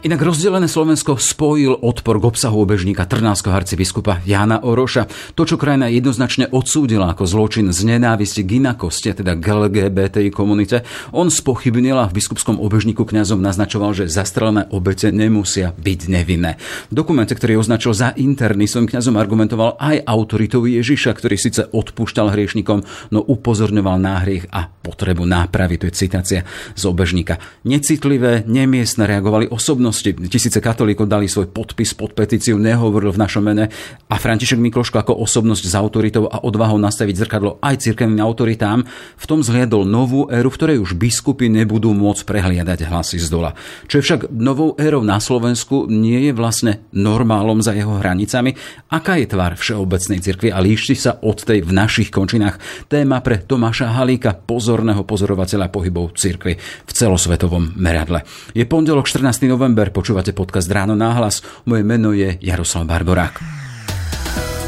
Inak 0.00 0.24
rozdelené 0.24 0.64
Slovensko 0.64 1.20
spojil 1.20 1.76
odpor 1.76 2.16
k 2.16 2.32
obsahu 2.32 2.64
obežníka 2.64 3.04
trnánskeho 3.04 3.52
arcibiskupa 3.52 4.24
Jana 4.24 4.64
Oroša. 4.64 5.04
To, 5.36 5.44
čo 5.44 5.60
krajina 5.60 5.92
jednoznačne 5.92 6.48
odsúdila 6.48 7.12
ako 7.12 7.28
zločin 7.28 7.68
z 7.68 7.84
nenávisti 7.84 8.40
k 8.40 8.64
inakosti, 8.64 9.12
teda 9.12 9.36
k 9.36 9.44
LGBTI 9.44 10.32
komunite, 10.32 10.88
on 11.12 11.28
spochybnil 11.28 12.00
a 12.00 12.08
v 12.08 12.16
biskupskom 12.16 12.56
obežníku 12.64 13.04
kňazom 13.04 13.44
naznačoval, 13.44 13.92
že 13.92 14.08
zastrelené 14.08 14.72
obete 14.72 15.12
nemusia 15.12 15.76
byť 15.76 16.00
nevinné. 16.08 16.56
V 16.88 16.96
dokumente, 16.96 17.36
ktorý 17.36 17.60
označil 17.60 17.92
za 17.92 18.16
interný, 18.16 18.72
svojim 18.72 18.88
kňazom 18.88 19.20
argumentoval 19.20 19.76
aj 19.76 20.00
autoritou 20.08 20.64
Ježiša, 20.64 21.12
ktorý 21.12 21.36
síce 21.36 21.68
odpúšťal 21.68 22.32
hriešnikom, 22.32 22.88
no 23.12 23.20
upozorňoval 23.20 24.00
na 24.00 24.24
hriech 24.24 24.48
a 24.48 24.64
potrebu 24.64 25.28
nápravy. 25.28 25.76
To 25.76 25.92
je 25.92 25.92
citácia 25.92 26.40
z 26.72 26.82
obežníka. 26.88 27.36
Necitlivé, 27.68 28.48
nemiestne 28.48 29.04
reagovali 29.04 29.52
osobno 29.52 29.89
osobnosti. 29.90 30.30
Tisíce 30.30 30.62
katolíkov 30.62 31.10
dali 31.10 31.26
svoj 31.26 31.50
podpis 31.50 31.92
pod 31.92 32.14
petíciu, 32.14 32.56
nehovoril 32.56 33.10
v 33.10 33.18
našom 33.20 33.42
mene 33.42 33.68
a 34.06 34.14
František 34.16 34.62
Mikloško 34.62 35.02
ako 35.02 35.18
osobnosť 35.26 35.64
s 35.66 35.74
autoritou 35.74 36.30
a 36.30 36.46
odvahou 36.46 36.78
nastaviť 36.78 37.26
zrkadlo 37.26 37.58
aj 37.60 37.82
cirkevným 37.82 38.22
autoritám 38.22 38.86
v 39.18 39.24
tom 39.26 39.42
zhliadol 39.42 39.84
novú 39.84 40.30
éru, 40.30 40.48
v 40.48 40.56
ktorej 40.56 40.78
už 40.78 40.94
biskupy 40.94 41.50
nebudú 41.50 41.90
môcť 41.92 42.22
prehliadať 42.22 42.86
hlasy 42.86 43.18
z 43.18 43.28
dola. 43.28 43.52
Čo 43.90 44.00
je 44.00 44.06
však 44.06 44.20
novou 44.30 44.78
érou 44.78 45.02
na 45.02 45.18
Slovensku, 45.18 45.90
nie 45.90 46.30
je 46.30 46.32
vlastne 46.32 46.86
normálom 46.94 47.58
za 47.58 47.74
jeho 47.74 47.98
hranicami. 47.98 48.54
Aká 48.94 49.18
je 49.18 49.26
tvár 49.26 49.58
všeobecnej 49.58 50.22
cirkvi 50.22 50.48
a 50.54 50.62
líši 50.62 50.94
sa 50.94 51.18
od 51.20 51.42
tej 51.42 51.66
v 51.66 51.72
našich 51.74 52.14
končinách? 52.14 52.86
Téma 52.86 53.18
pre 53.24 53.42
Tomáša 53.42 53.98
Halíka, 53.98 54.38
pozorného 54.38 55.02
pozorovateľa 55.02 55.72
pohybov 55.72 56.14
cirkvi 56.14 56.54
v 56.60 56.90
celosvetovom 56.92 57.74
meradle. 57.80 58.22
Je 58.54 58.62
pondelok 58.68 59.08
14. 59.08 59.48
november 59.48 59.79
november. 59.80 59.96
Počúvate 59.96 60.36
podcast 60.36 60.68
Ráno 60.68 60.92
náhlas. 60.92 61.40
Moje 61.64 61.80
meno 61.88 62.12
je 62.12 62.36
Jaroslav 62.44 62.84
Barborák. 62.84 63.40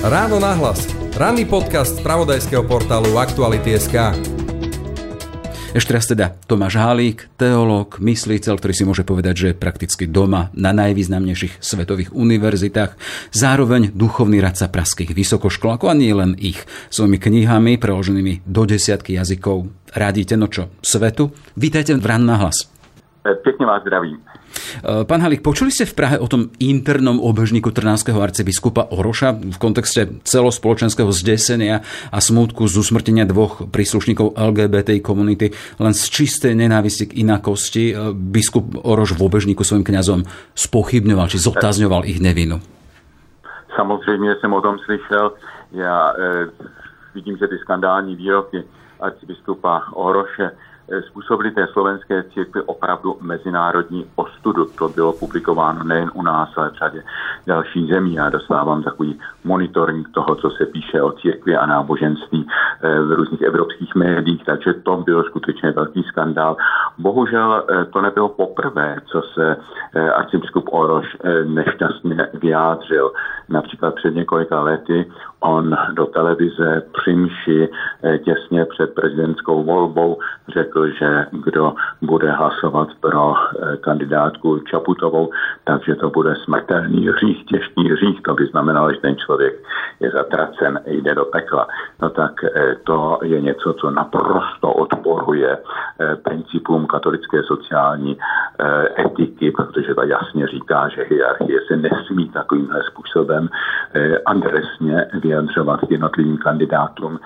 Ráno 0.09 0.41
náhlas. 0.41 0.89
Ranný 1.13 1.45
podcast 1.45 2.01
z 2.01 2.01
pravodajského 2.01 2.65
portálu 2.65 3.21
Aktuality.sk. 3.21 4.17
Ešte 5.73 5.93
raz 5.93 6.05
teda 6.09 6.37
Tomáš 6.49 6.81
Hálík, 6.81 7.33
teológ, 7.37 7.97
mysliteľ, 8.01 8.61
ktorý 8.61 8.73
si 8.77 8.85
môže 8.85 9.05
povedať, 9.05 9.35
že 9.37 9.47
je 9.53 9.61
prakticky 9.61 10.05
doma 10.05 10.53
na 10.53 10.73
najvýznamnejších 10.73 11.65
svetových 11.65 12.13
univerzitách, 12.13 12.97
zároveň 13.33 13.93
duchovný 13.93 14.41
radca 14.41 14.69
praských 14.69 15.17
vysokoškolákov 15.17 15.89
a 15.93 15.97
nie 15.97 16.13
len 16.13 16.37
ich. 16.37 16.61
Svojimi 16.93 17.17
knihami, 17.17 17.81
preloženými 17.81 18.45
do 18.45 18.69
desiatky 18.69 19.17
jazykov, 19.17 19.73
radíte 19.93 20.37
no 20.37 20.49
čo, 20.49 20.73
svetu. 20.85 21.33
Vítajte 21.57 21.97
v 21.97 22.05
Rán 22.05 22.25
na 22.29 22.37
hlas. 22.37 22.69
Pekne 23.25 23.65
vás 23.65 23.81
zdravím. 23.85 24.32
Eh, 24.53 25.05
pán 25.05 25.21
Halík, 25.21 25.43
počuli 25.43 25.71
ste 25.71 25.89
v 25.89 25.97
Prahe 25.97 26.17
o 26.19 26.27
tom 26.27 26.53
internom 26.59 27.21
obežníku 27.21 27.71
trnánskeho 27.71 28.19
arcibiskupa 28.19 28.91
Oroša 28.91 29.37
v 29.37 29.57
kontexte 29.59 30.23
celospoločenského 30.23 31.09
zdesenia 31.13 31.85
a 32.11 32.19
smútku 32.19 32.67
z 32.69 32.81
usmrtenia 32.81 33.25
dvoch 33.29 33.69
príslušníkov 33.69 34.37
LGBT 34.37 35.01
komunity 35.01 35.55
len 35.81 35.95
z 35.95 36.03
čistej 36.09 36.55
nenávisti 36.57 37.11
k 37.11 37.17
inakosti 37.23 37.85
eh, 37.93 38.13
biskup 38.13 38.77
Oroš 38.85 39.17
v 39.17 39.25
obežníku 39.25 39.65
svojim 39.65 39.85
kňazom 39.85 40.25
spochybňoval 40.55 41.29
či 41.33 41.39
zotazňoval 41.41 42.05
ich 42.09 42.21
nevinu? 42.21 42.61
Samozřejmě 43.77 44.35
jsem 44.35 44.53
o 44.53 44.61
tom 44.61 44.79
slyšel. 44.79 45.33
Já 45.73 46.13
e, 46.19 46.47
vidím, 47.15 47.37
že 47.37 47.49
ty 47.49 47.59
skandální 47.59 48.17
výroky 48.17 48.65
arcibiskupa 49.01 49.83
Oroše 49.93 50.51
způsobili 51.01 51.51
té 51.51 51.67
slovenské 51.67 52.23
církvi 52.23 52.63
opravdu 52.63 53.17
mezinárodní 53.21 54.07
ostudu. 54.15 54.65
To 54.79 54.89
bylo 54.89 55.13
publikováno 55.13 55.85
nejen 55.85 56.11
u 56.15 56.23
nás, 56.23 56.49
ale 56.57 56.71
v 56.71 56.75
řadě 56.75 57.03
dalších 57.47 57.89
zemí. 57.89 58.15
Já 58.15 58.29
dostávám 58.29 58.83
takový 58.83 59.19
monitoring 59.45 60.09
toho, 60.15 60.35
co 60.35 60.51
se 60.51 60.67
píše 60.67 61.03
o 61.03 61.13
církvi 61.13 61.57
a 61.57 61.67
náboženství 61.67 62.47
eh, 62.83 63.01
v 63.01 63.13
různých 63.13 63.43
evropských 63.43 63.95
médiích, 63.95 64.45
takže 64.45 64.75
to 64.75 64.97
byl 64.97 65.23
skutečně 65.23 65.71
velký 65.71 66.03
skandál. 66.03 66.57
Bohužel 66.99 67.65
eh, 67.71 67.85
to 67.85 68.01
nebylo 68.01 68.29
poprvé, 68.29 68.97
co 69.07 69.23
se 69.35 69.57
arcibiskup 70.15 70.69
Oroš 70.73 71.17
nešťastně 71.45 72.29
vyjádřil. 72.35 73.13
Například 73.49 73.95
před 73.95 74.15
několika 74.15 74.61
lety 74.61 75.11
on 75.41 75.77
do 75.93 76.07
televize 76.07 76.83
při 76.93 77.69
těsně 78.25 78.65
před 78.65 78.95
prezidentskou 78.95 79.65
volbou 79.65 80.19
řekl, 80.49 80.82
že 80.87 81.27
kdo 81.31 81.75
bude 82.03 82.33
hlasovat 82.33 82.89
pro 83.01 83.35
eh, 83.35 83.77
kandidátku 83.77 84.59
Čaputovou, 84.59 85.31
takže 85.65 85.95
to 85.95 86.11
bude 86.11 86.35
smrtelný 86.45 87.09
hřích, 87.09 87.45
těžký 87.45 87.91
hřích. 87.91 88.23
To 88.23 88.35
by 88.35 88.47
znamenalo, 88.47 88.93
že 88.93 89.01
ten 89.01 89.17
člověk 89.17 89.55
je 90.01 90.11
zatracen, 90.11 90.81
jde 90.87 91.15
do 91.15 91.25
pekla. 91.25 91.69
No 92.03 92.11
tak 92.11 92.45
eh, 92.45 92.77
to 92.85 93.19
je 93.23 93.41
něco, 93.41 93.73
co 93.73 93.91
naprosto 93.91 94.73
odporuje 94.73 95.59
eh, 95.59 96.17
principům 96.17 96.87
katolické 96.87 97.43
sociální 97.43 98.19
etiky, 98.99 99.51
protože 99.51 99.95
ta 99.95 100.05
jasně 100.05 100.47
říká, 100.47 100.89
že 100.89 101.07
hierarchie 101.11 101.61
se 101.69 101.77
nesmí 101.77 102.29
takovýmhle 102.29 102.83
způsobem 102.83 103.49
adresně 104.27 105.07
vyjadřovat 105.23 105.81
jednotlivým 105.91 106.39
kandidátům, 106.39 107.19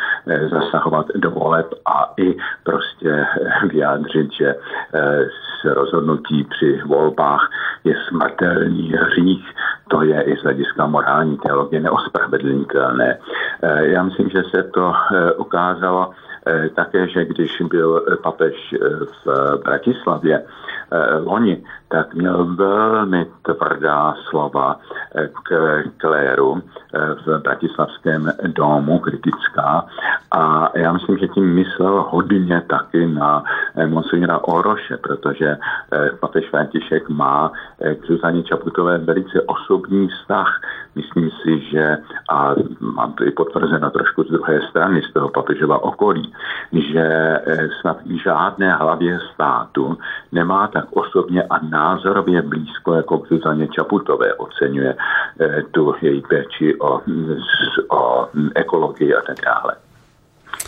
zasahovat 0.51 1.07
do 1.15 1.31
voleb 1.31 1.67
a 1.87 2.13
i 2.17 2.37
prostě 2.65 3.27
vyjádřit, 3.69 4.33
že 4.33 4.55
eh, 4.95 5.75
rozhodnutí 5.75 6.45
při 6.45 6.83
volbách 6.87 7.51
je 7.85 7.95
smrtelný 8.09 8.93
hřích. 8.93 9.45
To 9.89 10.03
je 10.03 10.23
i 10.23 10.37
z 10.37 10.43
hlediska 10.43 10.87
morální 10.87 11.39
teologie 11.39 11.81
neospravedlnitelné. 11.81 13.19
Eh, 13.63 13.87
já 13.87 14.03
myslím, 14.03 14.29
že 14.31 14.43
se 14.51 14.63
to 14.63 14.93
eh, 14.95 15.33
ukázalo 15.33 16.11
také, 16.75 17.09
že 17.09 17.25
když 17.25 17.63
byl 17.71 18.07
papež 18.23 18.75
v 19.25 19.59
Bratislavě 19.65 20.43
loni, 21.25 21.63
tak 21.89 22.15
měl 22.15 22.45
velmi 22.45 23.27
tvrdá 23.43 24.15
slova 24.31 24.81
k 25.45 25.83
kléru 25.97 26.63
v 27.27 27.39
Bratislavském 27.43 28.33
domu, 28.47 28.99
kritická. 28.99 29.87
A 30.33 30.71
já 30.75 30.93
myslím, 30.93 31.19
že 31.19 31.29
tím 31.29 31.55
myslel 31.55 32.05
hodně 32.09 32.63
taky 32.67 33.07
na 33.07 33.45
monsignora 33.87 34.39
Oroše, 34.39 34.97
protože 34.97 35.57
papež 36.21 36.51
František 36.51 37.09
má 37.09 37.53
k 37.79 38.07
Zuzaně 38.07 38.43
Čaputové 38.43 38.99
velice 38.99 39.43
osobní 39.47 40.09
vztah. 40.09 40.61
Myslím 40.95 41.31
si, 41.31 41.61
že, 41.61 41.99
a 42.31 42.55
mám 42.81 43.13
to 43.13 43.25
i 43.25 43.31
potvrzeno 43.31 43.91
trošku 43.91 44.23
z 44.23 44.31
druhé 44.31 44.61
strany, 44.71 45.03
z 45.03 45.13
toho 45.13 45.29
papežova 45.29 45.85
okolí, 45.85 46.33
že 46.73 47.39
snad 47.81 47.97
žádné 48.25 48.75
hlavě 48.75 49.21
státu 49.35 49.99
nemá 50.33 50.67
tak 50.69 50.85
osobně 50.91 51.43
a 51.43 51.59
názorově 51.77 52.43
blízko 52.43 52.95
jako 52.95 53.19
k 53.19 53.29
Zuzaně 53.29 53.69
Čaputové. 53.69 54.35
Oceňuje 54.35 54.97
tu 55.71 55.95
její 56.01 56.23
péči 56.23 56.79
o, 56.81 57.01
o 57.89 58.29
ekologii 58.55 59.15
a 59.15 59.23
tak 59.27 59.37
dále. 59.45 59.77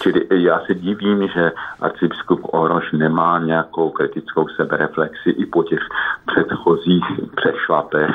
Čili 0.02 0.26
já 0.30 0.60
se 0.66 0.74
divím, 0.74 1.28
že 1.28 1.52
arcibiskup 1.80 2.40
Oroš 2.42 2.92
nemá 2.92 3.38
nějakou 3.38 3.90
kritickou 3.90 4.48
sebereflexi 4.48 5.30
i 5.30 5.46
po 5.46 5.62
těch 5.62 5.80
předchozích 6.26 7.04
přešlapech, 7.36 8.10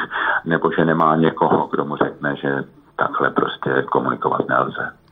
nebo 0.45 0.71
že 0.71 0.85
nemá 0.85 1.15
někoho, 1.15 1.67
kdo 1.71 1.85
mu 1.85 1.95
řekne, 1.95 2.35
že 2.35 2.63
takhle 2.95 3.29
prostě 3.29 3.83
komunikovat 3.91 4.47
nelze. 4.47 5.03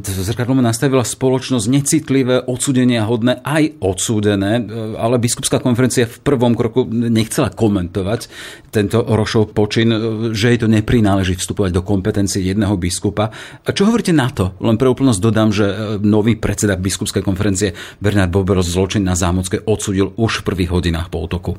Zrkadlo 0.00 0.58
nastavila 0.58 1.06
spoločnosť 1.06 1.66
necitlivé, 1.70 2.42
odsudenia 2.42 3.06
hodné, 3.06 3.38
aj 3.42 3.78
odsúdené, 3.80 4.66
ale 4.98 5.22
biskupská 5.22 5.62
konferencia 5.62 6.10
v 6.10 6.18
prvom 6.20 6.58
kroku 6.58 6.84
nechcela 6.90 7.54
komentovať 7.54 8.26
tento 8.74 9.00
Rošov 9.06 9.54
počin, 9.54 9.94
že 10.34 10.54
jej 10.54 10.58
to 10.58 10.66
neprináleží 10.66 11.38
vstupovať 11.38 11.70
do 11.70 11.82
kompetencie 11.86 12.42
jedného 12.42 12.74
biskupa. 12.74 13.30
A 13.62 13.70
čo 13.70 13.86
hovoríte 13.86 14.10
na 14.10 14.28
to? 14.30 14.58
Len 14.58 14.74
pre 14.74 14.90
úplnosť 14.90 15.20
dodám, 15.22 15.54
že 15.54 15.98
nový 16.02 16.34
predseda 16.34 16.74
biskupskej 16.74 17.22
konferencie 17.22 17.78
Bernard 18.02 18.34
Bober 18.34 18.58
zločin 18.60 19.06
na 19.06 19.14
Zámocké 19.14 19.62
odsudil 19.62 20.12
už 20.18 20.42
v 20.42 20.46
prvých 20.50 20.70
hodinách 20.74 21.08
po 21.08 21.22
útoku. 21.22 21.54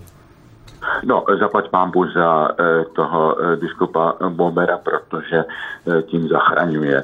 No, 1.03 1.25
zaplať 1.27 1.69
pámbu 1.69 2.07
za 2.15 2.29
e, 2.47 2.49
toho 2.95 3.21
e, 3.35 3.55
biskupa 3.55 4.15
Bombera, 4.29 4.77
protože 4.77 5.43
e, 5.43 6.01
tím 6.01 6.27
zachraňuje 6.27 7.03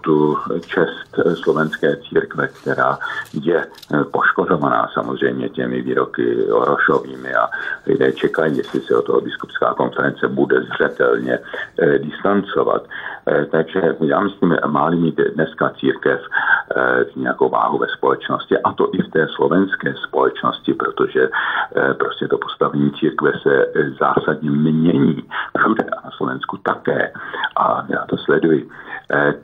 tu 0.00 0.38
čest 0.66 1.20
slovenské 1.34 1.96
církve, 1.96 2.48
která 2.48 2.98
je 3.32 3.66
poškozovaná 4.10 4.88
samozřejmě 4.94 5.48
těmi 5.48 5.82
výroky 5.82 6.44
Orošovými 6.52 7.34
a 7.34 7.48
lidé 7.86 8.12
čekají, 8.12 8.56
jestli 8.56 8.80
se 8.80 8.96
o 8.96 9.02
toho 9.02 9.20
biskupská 9.20 9.74
konference 9.74 10.28
bude 10.28 10.60
zřetelně 10.62 11.38
distancovat. 11.98 12.88
Takže 13.50 13.96
já 14.00 14.20
myslím, 14.20 14.56
má 14.66 14.90
mít 14.90 15.20
dneska 15.34 15.72
církev 15.80 16.20
nějakou 17.16 17.48
váhu 17.48 17.78
ve 17.78 17.88
společnosti 17.88 18.58
a 18.58 18.72
to 18.72 18.90
i 18.92 19.02
v 19.02 19.10
té 19.10 19.26
slovenské 19.36 19.94
společnosti, 20.08 20.74
protože 20.74 21.28
prostě 21.98 22.28
to 22.28 22.38
postavení 22.38 22.90
církve 22.90 23.32
se 23.42 23.66
zásadně 24.00 24.50
mění 24.50 25.24
všude 25.58 25.84
a 25.84 26.04
na 26.04 26.10
Slovensku 26.10 26.56
také 26.56 27.12
a 27.56 27.86
já 27.88 28.04
to 28.06 28.16
sleduji, 28.16 28.68
eh, 28.68 28.85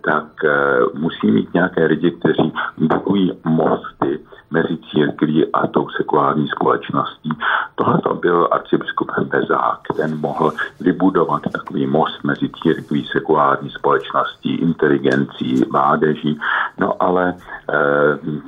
tak 0.05 0.25
eh, 0.44 0.50
musí 0.94 1.31
mít 1.31 1.55
nějaké 1.55 1.87
lidi, 1.87 2.11
kteří 2.11 2.53
budují 2.79 3.32
mosty 3.44 4.19
mezi 4.50 4.79
církví 4.91 5.53
a 5.53 5.67
tou 5.67 5.88
sekulární 5.88 6.49
společností. 6.49 7.31
Tohle 7.75 7.99
to 7.99 8.14
byl 8.14 8.49
arcibiskup 8.50 9.11
Bezák, 9.20 9.81
ten 9.97 10.20
mohl 10.20 10.53
vybudovat 10.81 11.43
takový 11.53 11.87
most 11.87 12.25
mezi 12.25 12.50
církví, 12.62 13.06
sekulární 13.12 13.70
společností, 13.70 14.55
inteligencí, 14.55 15.65
mládeží, 15.70 16.38
no 16.79 17.03
ale 17.03 17.29
e, 17.29 17.35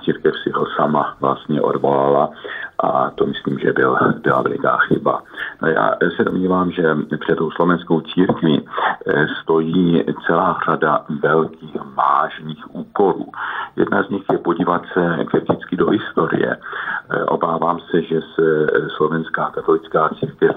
církev 0.04 0.34
si 0.42 0.50
ho 0.50 0.66
sama 0.76 1.16
vlastně 1.20 1.60
odvolala 1.62 2.30
a 2.78 3.10
to 3.10 3.26
myslím, 3.26 3.58
že 3.58 3.72
byl, 3.72 3.98
byla 4.22 4.42
veliká 4.42 4.76
chyba. 4.76 5.22
No 5.62 5.68
já 5.68 5.94
se 6.16 6.24
domnívám, 6.24 6.70
že 6.70 6.96
před 7.20 7.36
tou 7.36 7.50
slovenskou 7.50 8.00
církví 8.00 8.68
eh, 9.06 9.26
stojí 9.42 10.04
celá 10.26 10.58
řada 10.66 11.04
velkých 11.22 11.76
vážných 11.94 12.74
úkolů. 12.74 13.32
Jedna 13.76 14.02
z 14.02 14.08
nich 14.08 14.22
je 14.32 14.38
podívat 14.38 14.82
se 14.92 15.24
kriticky 15.24 15.76
do 15.76 15.90
historie. 15.90 16.56
Eh, 17.10 17.24
obávám 17.24 17.80
se, 17.90 18.02
že 18.02 18.20
se 18.20 18.66
slovenská 18.96 19.50
katolická 19.50 20.10
církev 20.18 20.56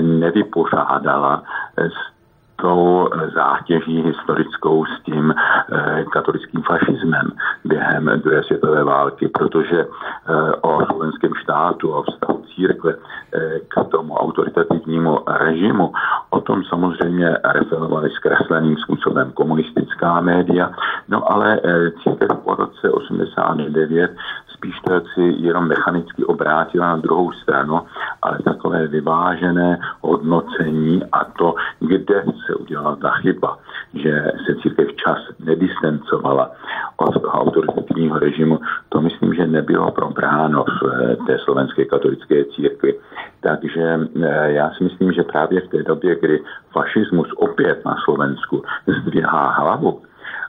nevypořádala 0.00 1.42
s 1.76 2.15
tou 2.56 3.08
zátěží 3.34 4.02
historickou 4.02 4.84
s 4.84 5.02
tím 5.02 5.34
eh, 5.34 6.04
katolickým 6.12 6.62
fašismem 6.62 7.32
během 7.64 8.10
druhé 8.22 8.42
světové 8.42 8.84
války, 8.84 9.28
protože 9.28 9.80
eh, 9.80 10.52
o 10.60 10.86
slovenském 10.86 11.34
štátu, 11.34 11.90
o 11.90 12.02
vztahu 12.02 12.44
církve 12.54 12.94
eh, 12.94 13.60
k 13.68 13.84
tomu 13.84 14.14
autoritativnímu 14.14 15.18
režimu, 15.26 15.92
o 16.30 16.40
tom 16.40 16.64
samozřejmě 16.64 17.36
referovali 17.44 18.10
zkresleným 18.10 18.76
způsobem 18.76 19.32
komunistická 19.32 20.20
média, 20.20 20.70
no 21.08 21.32
ale 21.32 21.60
církev 22.02 22.30
po 22.44 22.54
roce 22.54 22.90
89 22.90 24.10
spíš 24.56 24.80
to 24.80 25.00
si 25.14 25.22
jenom 25.38 25.68
mechanicky 25.68 26.24
obrátila 26.24 26.86
na 26.86 26.96
druhou 26.96 27.32
stranu, 27.32 27.80
ale 28.22 28.38
takové 28.44 28.86
vyvážené 28.86 29.78
hodnocení 30.00 31.02
a 31.12 31.24
to, 31.24 31.54
kde 31.80 32.24
se 32.46 32.54
udělala 32.54 32.96
ta 32.96 33.10
chyba, 33.10 33.58
že 33.94 34.32
se 34.46 34.56
církev 34.62 34.88
čas 34.96 35.18
nedistancovala 35.44 36.50
od 36.96 37.14
autoritativního 37.24 38.18
režimu, 38.18 38.60
to 38.88 39.00
myslím, 39.00 39.34
že 39.34 39.46
nebylo 39.46 39.90
probráno 39.90 40.64
v 40.64 40.82
eh, 40.84 41.16
té 41.26 41.38
slovenské 41.44 41.84
katolické 41.84 42.44
církvi. 42.44 42.94
Takže 43.40 44.00
eh, 44.22 44.52
já 44.52 44.70
si 44.70 44.84
myslím, 44.84 45.12
že 45.12 45.22
právě 45.22 45.60
v 45.60 45.68
té 45.68 45.82
době, 45.82 46.16
kdy 46.20 46.40
fašismus 46.72 47.28
opět 47.36 47.84
na 47.84 47.96
Slovensku 48.04 48.62
zdvihá 48.86 49.50
hlavu, 49.50 50.02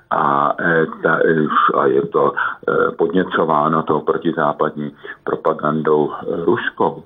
a, 0.09 0.56
e, 0.59 0.86
ta, 1.04 1.19
e, 1.19 1.48
a 1.80 1.86
je 1.86 2.01
to 2.07 2.31
e, 2.31 2.92
podněcováno 2.92 3.83
tou 3.83 4.00
protizápadní 4.01 4.92
propagandou 5.24 6.12
ruskou. 6.45 7.04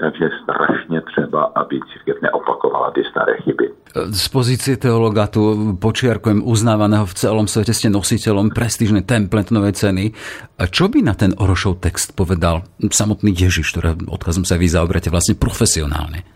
Takže 0.00 0.30
strašně 0.42 1.00
třeba, 1.00 1.42
aby 1.54 1.80
církev 1.92 2.16
neopakovala 2.22 2.90
ty 2.90 3.04
staré 3.10 3.36
chyby. 3.36 3.70
Z 3.96 4.28
pozície 4.28 4.76
teologa 4.76 5.24
tu 5.24 5.72
počiarkujem 5.80 6.44
uznávaného 6.44 7.08
v 7.08 7.16
celom 7.16 7.48
svete 7.48 7.72
ste 7.72 7.88
nositeľom 7.88 8.52
prestížnej 8.52 9.08
templetnovej 9.08 9.72
ceny. 9.72 10.12
A 10.60 10.68
čo 10.68 10.92
by 10.92 11.00
na 11.00 11.16
ten 11.16 11.32
Orošov 11.32 11.80
text 11.80 12.12
povedal 12.12 12.68
samotný 12.76 13.32
Ježiš, 13.32 13.72
ktoré 13.72 13.96
odkazom 13.96 14.44
sa 14.44 14.60
vy 14.60 14.68
zaoberáte 14.68 15.08
vlastne 15.08 15.40
profesionálne? 15.40 16.35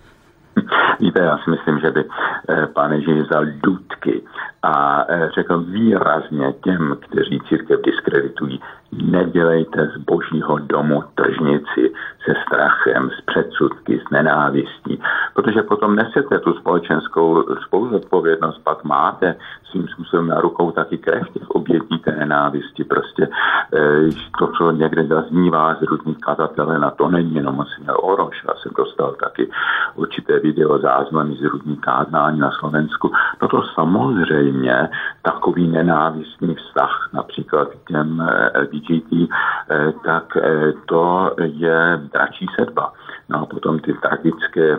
Víte, 1.00 1.22
já 1.22 1.38
si 1.38 1.50
myslím, 1.50 1.80
že 1.80 1.90
by 1.90 2.04
pán 2.72 2.92
Ježíš 2.92 3.22
vzal 3.22 3.46
důdky 3.62 4.22
a 4.62 5.04
e, 5.08 5.30
řekl 5.34 5.60
výrazně 5.60 6.52
těm, 6.64 6.96
kteří 7.00 7.40
církev 7.48 7.80
diskreditují, 7.84 8.60
nedělejte 8.92 9.86
z 9.86 9.96
božího 9.96 10.58
domu 10.58 11.04
tržnici 11.14 11.92
se 12.24 12.34
strachem, 12.46 13.10
s 13.10 13.20
předsudky, 13.20 14.00
s 14.06 14.10
nenávistí, 14.10 15.02
protože 15.34 15.62
potom 15.62 15.96
nesete 15.96 16.38
tu 16.38 16.52
společenskou 16.52 17.44
spoluzodpovědnost, 17.66 18.58
pak 18.64 18.84
máte 18.84 19.34
svým 19.70 19.88
způsobem 19.88 20.26
na 20.26 20.40
rukou 20.40 20.70
taky 20.70 20.98
krev 20.98 21.28
těch 21.32 21.50
obětí 21.50 21.98
té 21.98 22.12
nenávisti. 22.12 22.84
Prostě 22.84 23.22
e, 23.22 23.28
to, 24.38 24.46
co 24.58 24.70
někde 24.70 25.06
zaznívá 25.06 25.74
z 25.74 25.82
různých 25.82 26.18
kazatele, 26.18 26.78
na 26.78 26.90
to 26.90 27.08
není 27.08 27.34
jenom 27.34 27.54
monsignor 27.54 27.96
Oroš. 28.02 28.44
Já 28.48 28.54
jsem 28.54 28.72
dostal 28.76 29.12
taky 29.12 29.50
určité 29.94 30.38
video 30.38 30.78
záznamy 30.78 31.36
z 31.36 31.42
různých 31.42 31.80
kázání 31.80 32.38
na 32.38 32.50
Slovensku. 32.50 33.12
No 33.42 33.48
samozřejmě 33.74 34.88
takový 35.22 35.68
nenávistný 35.68 36.54
vztah 36.54 37.10
například 37.12 37.68
k 37.68 37.88
těm 37.88 38.28
LGBT, 38.54 39.12
e, 39.12 39.28
tak 40.04 40.36
to 40.86 41.34
je 41.38 42.00
dračí 42.12 42.46
sedba. 42.56 42.92
No 43.28 43.42
a 43.42 43.46
potom 43.46 43.78
ty 43.78 43.92
tragické, 43.92 44.76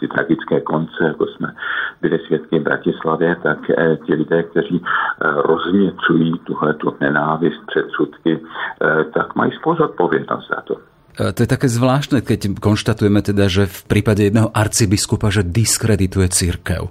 ty 0.00 0.08
tragické 0.08 0.60
konce, 0.60 1.04
jako 1.04 1.26
jsme 1.26 1.54
byli 2.00 2.18
svědky 2.18 2.58
v 2.58 2.62
Bratislavě, 2.62 3.36
tak 3.42 3.58
eh, 3.70 3.96
ti 4.06 4.14
lidé, 4.14 4.42
kteří 4.42 4.84
eh, 4.84 5.28
rozměcují 5.34 6.38
tuhle 6.38 6.74
nenávist, 7.00 7.60
předsudky, 7.66 8.40
eh, 8.40 9.04
tak 9.04 9.34
mají 9.34 9.52
spoluzodpovědnost 9.52 10.48
za 10.48 10.60
to. 10.60 10.93
E, 11.14 11.30
to 11.30 11.46
je 11.46 11.48
také 11.48 11.70
zvláštne, 11.70 12.26
keď 12.26 12.58
konštatujeme 12.58 13.22
teda, 13.22 13.46
že 13.46 13.70
v 13.70 13.80
prípade 13.86 14.26
jedného 14.26 14.50
arcibiskupa, 14.50 15.30
že 15.30 15.46
diskredituje 15.46 16.26
církev. 16.26 16.90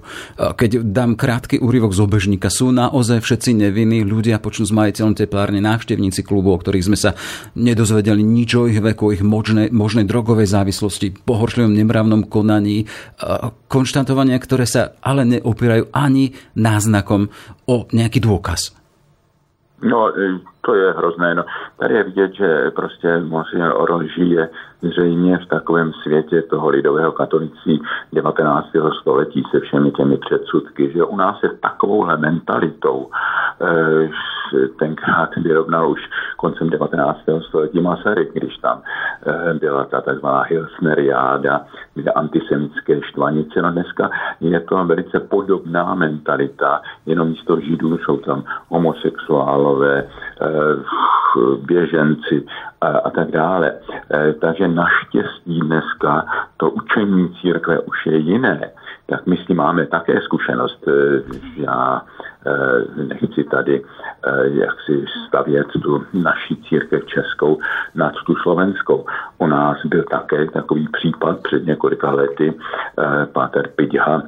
keď 0.56 0.80
dám 0.80 1.12
krátky 1.20 1.60
úryvok 1.60 1.92
z 1.92 2.00
obežníka, 2.00 2.48
sú 2.48 2.72
naozaj 2.72 3.20
všetci 3.20 3.52
nevinní 3.52 4.00
ľudia, 4.00 4.40
počnú 4.40 4.64
s 4.64 4.72
majiteľom 4.72 5.12
teplárne, 5.12 5.60
návštevníci 5.60 6.24
klubu, 6.24 6.56
o 6.56 6.58
ktorých 6.60 6.88
sme 6.88 6.96
sa 6.96 7.12
nedozvedeli 7.52 8.24
nič 8.24 8.50
o 8.56 8.64
ich 8.64 8.80
veku, 8.80 9.12
o 9.12 9.14
ich 9.14 9.20
možnej, 9.20 9.68
možnej 9.68 10.08
drogovej 10.08 10.48
závislosti, 10.48 11.20
pohoršlivom 11.28 11.76
nemravnom 11.76 12.24
konaní, 12.24 12.84
e, 12.84 12.86
konštatovania, 13.68 14.40
ktoré 14.40 14.64
sa 14.64 14.96
ale 15.04 15.28
neopierajú 15.28 15.92
ani 15.92 16.32
náznakom 16.56 17.28
o 17.68 17.76
nejaký 17.92 18.24
dôkaz. 18.24 18.72
No, 19.84 20.08
to 20.64 20.74
je 20.74 20.92
hrozné. 20.92 21.34
No, 21.34 21.44
tady 21.78 21.94
je 21.94 22.02
vidět, 22.02 22.34
že 22.34 22.70
prostě 22.70 23.18
Monsignor 23.18 23.72
Oro 23.76 24.02
žije 24.02 24.48
zřejmě 24.82 25.38
v 25.38 25.46
takovém 25.46 25.92
světě 25.92 26.42
toho 26.42 26.68
lidového 26.68 27.12
katolicí 27.12 27.82
19. 28.12 28.68
století 29.00 29.42
se 29.50 29.60
všemi 29.60 29.90
těmi 29.90 30.16
předsudky, 30.16 30.92
že 30.92 31.04
u 31.04 31.16
nás 31.16 31.42
je 31.42 31.48
takovouhle 31.62 32.16
mentalitou 32.16 33.10
e, 33.60 34.10
tenkrát 34.78 35.36
vyrovnal 35.36 35.90
už 35.90 36.00
koncem 36.36 36.70
19. 36.70 37.18
století 37.48 37.80
Masaryk, 37.80 38.32
když 38.32 38.56
tam 38.56 38.82
e, 39.26 39.54
byla 39.54 39.84
ta 39.84 40.00
takzvaná 40.00 40.42
Hilsneriáda, 40.42 41.60
kde 41.94 42.10
antisemické 42.10 43.02
štvanice. 43.02 43.62
No 43.62 43.70
dneska 43.70 44.10
je 44.40 44.60
to 44.60 44.84
velice 44.84 45.20
podobná 45.20 45.94
mentalita, 45.94 46.80
jenom 47.06 47.28
místo 47.28 47.60
židů 47.60 47.98
jsou 47.98 48.16
tam 48.16 48.44
homosexuálové, 48.68 49.98
e, 49.98 50.06
běženci 51.66 52.46
a, 52.80 52.86
a 52.86 53.10
tak 53.10 53.30
dále. 53.30 53.72
E, 54.10 54.32
takže 54.32 54.68
naštěstí 54.68 55.60
dneska 55.60 56.26
to 56.56 56.70
učení 56.70 57.34
církve 57.40 57.78
už 57.78 58.06
je 58.06 58.16
jiné. 58.16 58.70
Tak 59.06 59.26
my 59.26 59.36
s 59.36 59.46
tím 59.46 59.56
máme 59.56 59.86
také 59.86 60.20
zkušenost. 60.20 60.88
E, 60.88 60.92
já 61.56 62.02
nechci 62.96 63.44
tady 63.44 63.84
jak 64.44 64.80
si 64.80 65.04
stavět 65.28 65.66
tu 65.82 66.04
naší 66.12 66.56
církev 66.56 67.06
českou 67.06 67.58
nad 67.94 68.12
tu 68.26 68.34
slovenskou. 68.34 69.06
U 69.38 69.46
nás 69.46 69.76
byl 69.84 70.04
také 70.10 70.46
takový 70.46 70.88
případ 70.88 71.38
před 71.42 71.66
několika 71.66 72.10
lety. 72.10 72.54
Páter 73.32 73.68
Pidha 73.76 74.22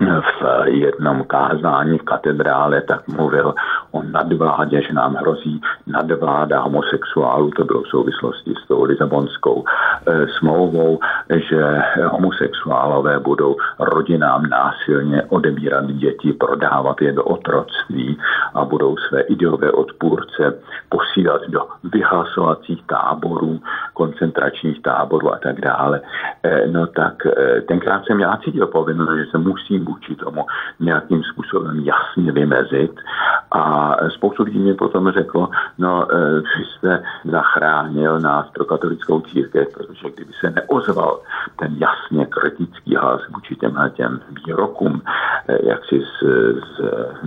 v 0.00 0.66
jednom 0.66 1.24
kázání 1.24 1.98
v 1.98 2.02
katedrále 2.02 2.80
tak 2.82 3.08
mluvil 3.08 3.54
o 3.92 4.02
nadvládě, 4.02 4.82
že 4.82 4.92
nám 4.92 5.14
hrozí 5.14 5.60
nadvláda 5.86 6.60
homosexuálů, 6.60 7.50
to 7.50 7.64
bylo 7.64 7.82
v 7.82 7.88
souvislosti 7.88 8.54
s 8.64 8.68
tou 8.68 8.84
Lisabonskou 8.84 9.64
e, 9.64 10.26
smlouvou, 10.38 10.98
že 11.30 11.82
homosexuálové 12.10 13.18
budou 13.18 13.56
rodinám 13.78 14.46
násilně 14.46 15.22
odebírat 15.28 15.86
děti, 15.86 16.32
prodávat 16.32 17.02
je 17.02 17.12
do 17.12 17.24
otroctví 17.24 18.18
a 18.54 18.64
budou 18.64 18.96
své 18.96 19.20
ideové 19.20 19.72
odpůrce 19.72 20.58
posílat 20.88 21.42
do 21.48 21.60
vyhlasovacích 21.84 22.82
táborů, 22.86 23.60
koncentračních 23.94 24.82
táborů 24.82 25.34
a 25.34 25.38
tak 25.38 25.60
dále. 25.60 26.00
E, 26.42 26.66
no 26.66 26.86
tak 26.86 27.26
e, 27.26 27.60
tenkrát 27.60 28.04
jsem 28.04 28.20
já 28.20 28.36
cítil 28.44 28.66
povinnost, 28.66 29.18
že 29.18 29.24
se 29.30 29.38
musím 29.38 29.84
vůči 29.84 30.14
tomu 30.14 30.46
nějakým 30.80 31.22
způsobem 31.22 31.80
jasně 31.80 32.32
vymezit 32.32 32.92
a 33.50 33.81
spoustu 34.08 34.42
lidí 34.42 34.58
mi 34.58 34.74
potom 34.74 35.10
řeklo, 35.10 35.48
no 35.78 36.06
e, 36.14 36.40
vy 36.40 36.64
jste 36.64 37.02
zachránil 37.24 38.20
nás 38.20 38.50
pro 38.50 38.64
katolickou 38.64 39.20
církev, 39.20 39.68
protože 39.74 40.10
kdyby 40.14 40.32
se 40.40 40.50
neozval 40.50 41.20
ten 41.58 41.76
jasně 41.78 42.26
kritický 42.26 42.96
hlas 42.96 43.20
vůči 43.34 43.56
těmhle 43.56 43.90
těm 43.90 44.20
výrokům, 44.46 45.02
jak 45.62 45.84
si 45.84 46.00
z, 46.00 46.26
z, 46.58 46.80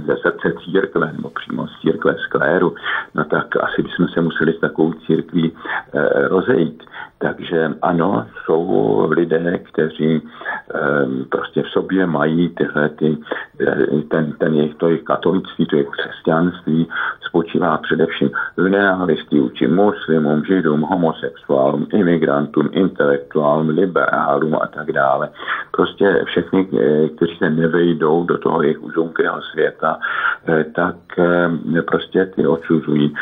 ze 0.05 0.17
srdce 0.17 0.53
církve 0.65 1.13
nebo 1.13 1.29
přímo 1.29 1.67
z 1.67 1.79
církve 1.81 2.15
skléru, 2.25 2.75
no 3.15 3.23
tak 3.23 3.55
asi 3.63 3.81
bychom 3.81 4.07
se 4.07 4.21
museli 4.21 4.53
s 4.53 4.59
takovou 4.59 4.93
církví 4.93 5.51
e, 5.93 6.27
rozejít. 6.27 6.83
Takže 7.17 7.73
ano, 7.81 8.27
jsou 8.45 9.07
lidé, 9.11 9.57
kteří 9.57 10.21
um, 10.21 11.25
prostě 11.25 11.63
v 11.63 11.69
sobě 11.69 12.05
mají 12.05 12.49
tyhle 12.49 12.89
ty, 12.89 13.17
eh, 13.61 14.01
ten, 14.11 14.31
ten 14.31 14.53
jejich, 14.53 14.75
to 14.75 14.87
jejich 14.87 15.03
katolictví, 15.03 15.65
to 15.65 15.75
jejich 15.75 15.89
křesťanství 16.45 16.87
spočívá 17.27 17.77
především 17.77 18.29
v 18.57 18.69
nenávisti 18.69 19.39
vůči 19.39 19.67
muslimům, 19.67 20.43
židům, 20.47 20.81
homosexuálům, 20.81 21.87
imigrantům, 21.93 22.69
intelektuálům, 22.71 23.69
liberálům 23.69 24.55
a 24.55 24.67
tak 24.67 24.91
dále. 24.91 25.29
Prostě 25.71 26.23
všechny, 26.25 26.67
eh, 26.73 27.09
kteří 27.09 27.37
se 27.37 27.49
nevejdou 27.49 28.23
do 28.23 28.37
toho 28.37 28.61
jejich 28.61 28.83
uzonkého 28.83 29.41
světa, 29.41 29.99
eh, 30.47 30.63
tak 30.75 30.95
prostě 31.87 32.25
ty 32.25 32.47
odsuzují 32.47 33.13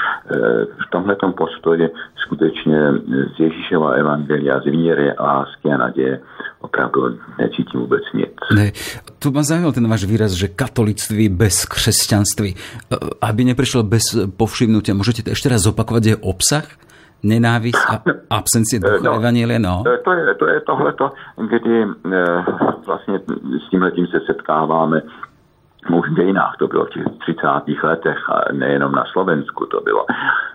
v 0.88 0.90
tomhle 0.92 1.16
postoji 1.38 1.90
skutečně 2.16 2.92
z 3.36 3.40
Ježíšova 3.40 3.92
evangelia, 3.92 4.60
z 4.60 4.64
víry, 4.64 5.14
lásky 5.20 5.70
a 5.70 5.78
naděje 5.78 6.20
opravdu 6.64 7.20
necítim 7.40 7.80
vůbec 7.80 8.02
nic. 8.14 8.32
Ne, 8.56 8.72
tu 9.20 9.32
ma 9.32 9.44
zaujal 9.44 9.72
ten 9.72 9.88
váš 9.88 10.06
výraz, 10.06 10.32
že 10.32 10.48
katolictví 10.48 11.30
bez 11.30 11.66
křesťanství. 11.66 12.56
Aby 13.22 13.54
neprišlo 13.54 13.84
bez 13.84 14.16
povšimnutia, 14.38 14.98
môžete 14.98 15.28
to 15.28 15.30
ešte 15.36 15.52
raz 15.52 15.66
zopakovať, 15.66 16.04
je 16.04 16.16
obsah? 16.22 16.68
nenávist 17.24 17.80
a 17.88 18.04
absencie 18.30 18.84
ducha 18.84 19.00
no, 19.00 19.16
Evangelia, 19.16 19.56
no. 19.56 19.80
To 19.88 20.12
je, 20.12 20.36
to 20.36 20.46
je 20.48 20.60
tohleto, 20.68 21.12
kdy 21.40 21.82
e, 21.82 21.88
vlastně 22.86 23.20
s 23.66 23.70
tímhletím 23.70 24.08
se 24.08 24.20
setkáváme 24.26 25.02
už 25.90 26.10
v 26.10 26.14
dějinách, 26.14 26.56
to 26.60 26.68
bylo 26.68 26.86
v 26.86 26.90
těch 26.90 27.04
30. 27.20 27.84
letech 27.84 28.30
a 28.30 28.54
nejenom 28.54 28.92
na 28.92 29.06
Slovensku, 29.12 29.66
to 29.66 29.82
bylo 29.82 30.06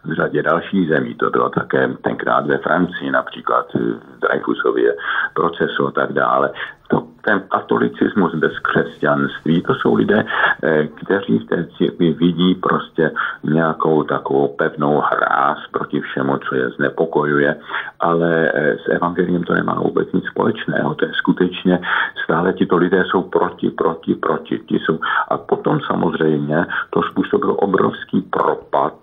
v 0.04 0.12
řadě 0.12 0.42
dalších 0.42 0.88
zemí, 0.88 1.14
to 1.14 1.30
bylo 1.30 1.50
také 1.50 1.88
tenkrát 2.02 2.46
ve 2.46 2.58
Francii, 2.58 3.10
například 3.10 3.66
v 3.74 4.20
Dreyfusově 4.20 4.94
procesu 5.34 5.86
a 5.86 5.90
tak 5.90 6.12
dále 6.12 6.50
to, 6.88 7.02
ten 7.28 7.40
katolicismus 7.48 8.34
bez 8.34 8.58
křesťanství, 8.58 9.62
to 9.62 9.74
jsou 9.74 9.94
lidé, 9.94 10.24
eh, 10.62 10.86
kteří 10.86 11.38
v 11.38 11.44
té 11.44 11.66
církvi 11.76 12.12
vidí 12.12 12.54
prostě 12.54 13.10
nějakou 13.44 14.02
takovou 14.02 14.48
pevnou 14.48 15.02
hráz 15.10 15.58
proti 15.70 16.00
všemu, 16.00 16.38
co 16.48 16.54
je 16.54 16.70
znepokojuje, 16.70 17.56
ale 18.00 18.52
eh, 18.54 18.76
s 18.78 18.88
evangeliem 18.88 19.44
to 19.44 19.54
nemá 19.54 19.74
vůbec 19.74 20.12
nic 20.12 20.24
společného. 20.24 20.94
To 20.94 21.04
je 21.04 21.12
skutečně, 21.14 21.80
stále 22.24 22.52
tito 22.52 22.76
lidé 22.76 23.04
jsou 23.04 23.22
proti, 23.22 23.70
proti, 23.70 24.14
proti. 24.14 24.58
Ti 24.58 24.78
jsou, 24.78 24.98
a 25.28 25.36
potom 25.38 25.80
samozřejmě 25.80 26.66
to 26.90 27.02
způsobilo 27.02 27.54
obrovský 27.54 28.20
propad 28.22 28.94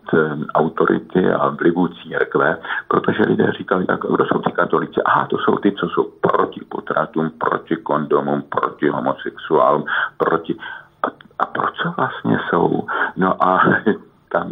autority 0.53 1.31
a 1.31 1.48
vlivu 1.50 1.88
církve, 1.88 2.57
protože 2.88 3.24
lidé 3.24 3.51
říkali, 3.57 3.86
tak 3.86 4.00
kdo 4.00 4.25
jsou 4.25 4.39
ty 4.39 4.51
katolici? 4.51 5.01
Aha, 5.05 5.27
to 5.27 5.38
jsou 5.38 5.55
ty, 5.55 5.72
co 5.72 5.88
jsou 5.89 6.03
proti 6.22 6.62
potratům, 6.69 7.31
proti 7.38 7.75
kondomům, 7.75 8.43
proti 8.50 8.89
homosexuálům, 8.89 9.86
proti... 10.17 10.55
A, 11.03 11.07
a 11.39 11.45
proč 11.45 11.75
vlastně 11.98 12.38
jsou? 12.50 12.88
No 13.17 13.43
a 13.48 13.63
tam 14.31 14.51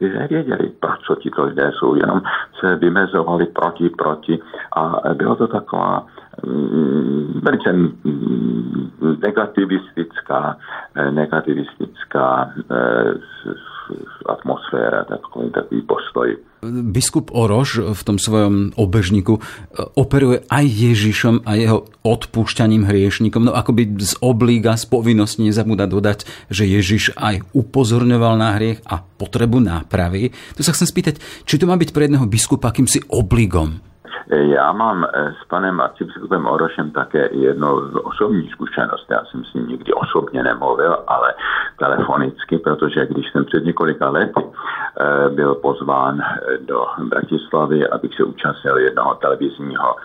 nevěděli, 0.00 0.70
proč 0.80 1.00
co 1.00 1.14
tito 1.14 1.44
lidé 1.44 1.72
jsou, 1.74 1.94
jenom 1.94 2.22
se 2.60 2.76
vymezovali 2.76 3.46
proti, 3.46 3.88
proti 3.88 4.38
a 4.76 5.14
bylo 5.14 5.36
to 5.36 5.46
taková 5.46 6.06
mm, 6.46 7.40
velice 7.42 7.72
mm, 7.72 8.90
negativistická, 9.22 10.56
negativistická 11.10 12.50
eh, 12.70 13.14
atmosféra, 14.28 15.04
takový, 15.04 15.50
takový 15.50 15.80
postoj. 15.82 16.28
Biskup 16.66 17.30
Oroš 17.30 17.94
v 17.94 18.02
tom 18.02 18.18
svojom 18.18 18.74
obežníku 18.74 19.38
e, 19.38 19.40
operuje 19.94 20.42
aj 20.50 20.64
Ježišom 20.66 21.46
a 21.46 21.54
jeho 21.54 21.86
odpúšťaním 22.02 22.82
hriešnikom. 22.82 23.46
No 23.46 23.54
akoby 23.54 23.94
z 24.02 24.18
oblíga, 24.18 24.74
z 24.74 24.90
povinnosti 24.90 25.46
nezabúda 25.46 25.86
dodať, 25.86 26.26
že 26.50 26.66
Ježiš 26.66 27.14
aj 27.14 27.46
upozorňoval 27.54 28.34
na 28.34 28.58
hriech 28.58 28.82
a 28.90 28.98
potrebu 28.98 29.62
nápravy. 29.62 30.34
Tu 30.58 30.60
sa 30.66 30.74
chcem 30.74 30.90
spýtať, 30.90 31.22
či 31.46 31.62
to 31.62 31.70
má 31.70 31.78
byť 31.78 31.94
pre 31.94 32.10
jedného 32.10 32.26
biskupa 32.26 32.74
akýmsi 32.74 33.06
obligom? 33.06 33.87
Já 34.26 34.72
mám 34.72 35.04
eh, 35.04 35.34
s 35.42 35.44
panem 35.48 35.80
arcibiskupem 35.80 36.46
Orošem 36.46 36.90
také 36.90 37.28
jednu 37.32 37.68
osobní 38.02 38.48
zkušenost. 38.48 39.06
Já 39.10 39.24
jsem 39.24 39.44
s 39.44 39.54
ním 39.54 39.68
nikdy 39.68 39.92
osobně 39.92 40.42
nemluvil, 40.42 40.98
ale 41.06 41.34
telefonicky, 41.78 42.58
protože 42.58 43.06
když 43.06 43.32
jsem 43.32 43.44
před 43.44 43.64
několika 43.64 44.10
lety 44.10 44.44
eh, 44.44 45.28
byl 45.30 45.54
pozván 45.54 46.20
eh, 46.20 46.58
do 46.58 46.86
Bratislavy, 46.98 47.88
abych 47.88 48.14
se 48.14 48.24
účastnil 48.24 48.76
jednoho 48.76 49.14
televizního 49.14 49.96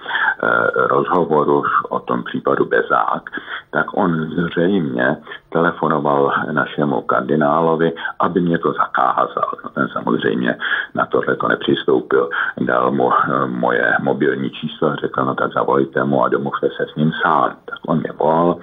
rozhovoru 0.75 1.63
o 1.89 2.00
tom 2.00 2.24
případu 2.24 2.65
Bezák, 2.65 3.29
tak 3.72 3.86
on 3.98 4.29
zřejmě 4.29 5.17
telefonoval 5.53 6.33
našemu 6.51 7.01
kardinálovi, 7.01 7.91
aby 8.19 8.41
mě 8.41 8.57
to 8.57 8.74
zakázal. 8.74 9.50
No, 9.63 9.69
ten 9.69 9.88
samozřejmě 9.88 10.55
na 10.95 11.05
tohle 11.05 11.36
to 11.36 11.48
nepřistoupil. 11.48 12.29
Dal 12.62 12.91
mu 12.91 13.12
moje 13.48 13.93
mobilní 14.01 14.50
číslo 14.50 14.88
a 14.89 14.95
řekl, 14.95 15.25
no 15.25 15.36
tak 15.36 15.53
zavolejte 15.53 16.03
mu 16.03 16.24
a 16.24 16.29
domluvte 16.29 16.67
se 16.77 16.86
s 16.93 16.95
ním 16.95 17.12
sám. 17.22 17.55
Tak 17.65 17.79
on 17.88 17.98
mě 18.00 18.12
volal, 18.19 18.57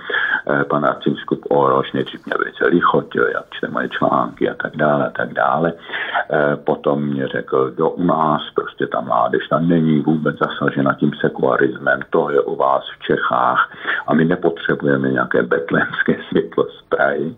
eh, 0.50 0.64
pan 0.64 0.86
arcibiskup 0.86 1.40
Oroš 1.50 1.92
nejdřív 1.92 2.26
mě 2.26 2.34
velice 2.38 2.66
lichotil, 2.66 3.26
jak 3.28 3.44
čte 3.50 3.68
moje 3.68 3.88
články 3.88 4.50
a 4.50 4.54
tak 4.54 4.76
dále 4.76 5.06
a 5.06 5.10
tak 5.10 5.32
dále. 5.32 5.72
Eh, 5.72 6.56
potom 6.56 7.02
mě 7.02 7.26
řekl, 7.28 7.70
do 7.70 7.90
u 7.90 8.02
nás 8.02 8.42
prostě 8.54 8.86
ta 8.86 9.00
mládež 9.00 9.48
tam 9.48 9.68
není 9.68 10.00
vůbec 10.00 10.36
zasažena 10.38 10.94
tím 10.94 11.10
sekularismem, 11.20 12.00
to 12.10 12.30
je 12.30 12.40
u 12.40 12.56
vás 12.56 12.82
v 12.98 13.02
Čechách 13.02 13.70
a 14.06 14.14
my 14.14 14.24
nepotřebujeme 14.24 15.10
nějaké 15.10 15.42
betlémské 15.42 16.16
světlo 16.28 16.66
z 16.80 16.88
Prahy. 16.88 17.34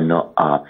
No 0.00 0.30
a 0.36 0.60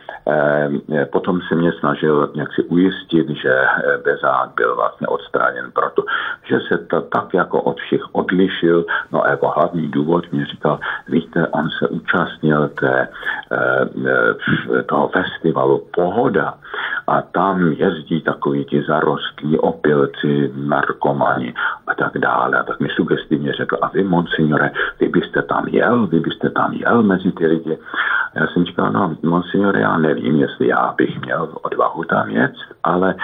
potom 1.12 1.40
se 1.49 1.54
mě 1.54 1.73
snažil 1.73 2.30
jak 2.34 2.52
si 2.52 2.62
ujistit, 2.62 3.28
že 3.30 3.64
Bezák 4.04 4.50
byl 4.56 4.76
vlastně 4.76 5.06
odstráněn 5.06 5.70
proto, 5.73 6.02
že 6.44 6.61
se 6.68 6.78
to 6.78 7.00
tak 7.00 7.34
jako 7.34 7.62
od 7.62 7.80
všech 7.80 8.00
odlišil. 8.12 8.84
No 9.12 9.25
a 9.25 9.30
jako 9.30 9.49
hlavní 9.49 9.88
důvod 9.88 10.32
mě 10.32 10.46
říkal, 10.46 10.80
víte, 11.08 11.49
on 11.49 11.70
se 11.70 11.88
účastnil 11.88 12.68
té, 12.68 13.08
e, 13.52 14.82
toho 14.82 15.08
festivalu 15.08 15.87
Pohoda 15.94 16.54
a 17.06 17.23
tam 17.23 17.73
jezdí 17.73 18.20
takový 18.20 18.64
ti 18.64 18.82
zarostlí 18.88 19.58
opilci, 19.58 20.52
narkomani 20.54 21.54
a 21.87 21.94
tak 21.94 22.18
dále. 22.18 22.58
A 22.58 22.62
tak 22.62 22.80
mi 22.80 22.88
sugestivně 22.88 23.52
řekl, 23.52 23.76
a 23.82 23.88
vy, 23.88 24.04
monsignore, 24.04 24.70
vy 25.00 25.08
byste 25.08 25.42
tam 25.42 25.68
jel, 25.68 26.06
vy 26.06 26.20
byste 26.20 26.50
tam 26.50 26.73
jel 26.73 27.02
mezi 27.02 27.32
ty 27.32 27.46
lidi. 27.46 27.78
Já 28.35 28.47
jsem 28.47 28.65
říkal, 28.65 28.93
no, 28.93 29.17
monsignore, 29.23 29.81
já 29.81 29.99
nevím, 29.99 30.37
jestli 30.37 30.67
já 30.67 30.95
bych 30.97 31.21
měl 31.21 31.49
odvahu 31.63 32.05
tam 32.05 32.31
jet, 32.31 32.53
ale 32.85 33.15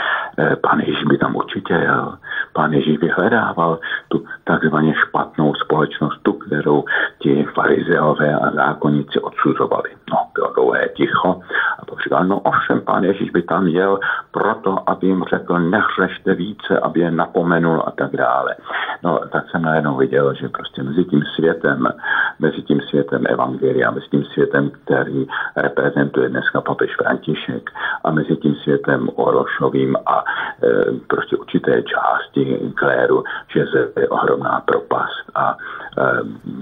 Pán 0.60 0.80
Ježíš 0.80 1.04
by 1.04 1.18
tam 1.18 1.36
určitě 1.36 1.74
jel. 1.74 2.18
Pán 2.52 2.72
Ježíš 2.72 2.98
vyhledával 2.98 3.78
tu 4.08 4.24
takzvaně 4.44 4.94
špatnou 4.94 5.54
společnost, 5.54 6.18
tu, 6.22 6.32
kterou 6.32 6.84
ti 7.18 7.46
farizeové 7.54 8.34
a 8.34 8.50
zákonníci 8.50 9.20
odsuzovali. 9.20 9.90
No, 10.10 10.16
bylo 10.34 10.52
dlouhé 10.54 10.88
ticho 10.88 11.40
a 11.78 11.84
to 11.84 11.96
říkal, 12.04 12.24
no 12.24 12.40
ovšem, 12.40 12.80
pán 12.80 13.04
Ježíš 13.04 13.30
by 13.30 13.42
tam 13.42 13.66
jel 13.66 13.98
proto, 14.30 14.78
aby 14.86 15.06
jim 15.06 15.24
řekl, 15.30 15.58
nehřešte 15.58 16.34
více, 16.34 16.78
aby 16.78 17.00
je 17.00 17.10
napomenul 17.10 17.82
a 17.86 17.90
tak 17.90 18.16
dále. 18.16 18.56
No, 19.02 19.20
tak 19.32 19.50
jsem 19.50 19.62
najednou 19.62 19.96
viděl, 19.96 20.34
že 20.34 20.48
prostě 20.48 20.82
mezi 20.82 21.04
tím 21.04 21.22
světem, 21.34 21.88
mezi 22.38 22.62
tím 22.62 22.80
světem 22.80 23.26
Evangelia, 23.26 23.90
mezi 23.90 24.06
tím 24.10 24.24
světem, 24.24 24.70
který 24.70 25.26
reprezentuje 25.56 26.28
dneska 26.28 26.60
papež 26.60 26.96
František 26.96 27.70
a 28.04 28.10
mezi 28.10 28.36
tím 28.36 28.54
světem 28.54 29.08
Orošovým 29.14 29.96
a 30.06 30.24
e, 30.24 30.68
prostě 31.06 31.36
určité 31.36 31.82
části 31.82 32.39
kléru, 32.74 33.24
že 33.52 33.64
je 34.00 34.08
ohromná 34.08 34.62
propast 34.66 35.24
a 35.34 35.56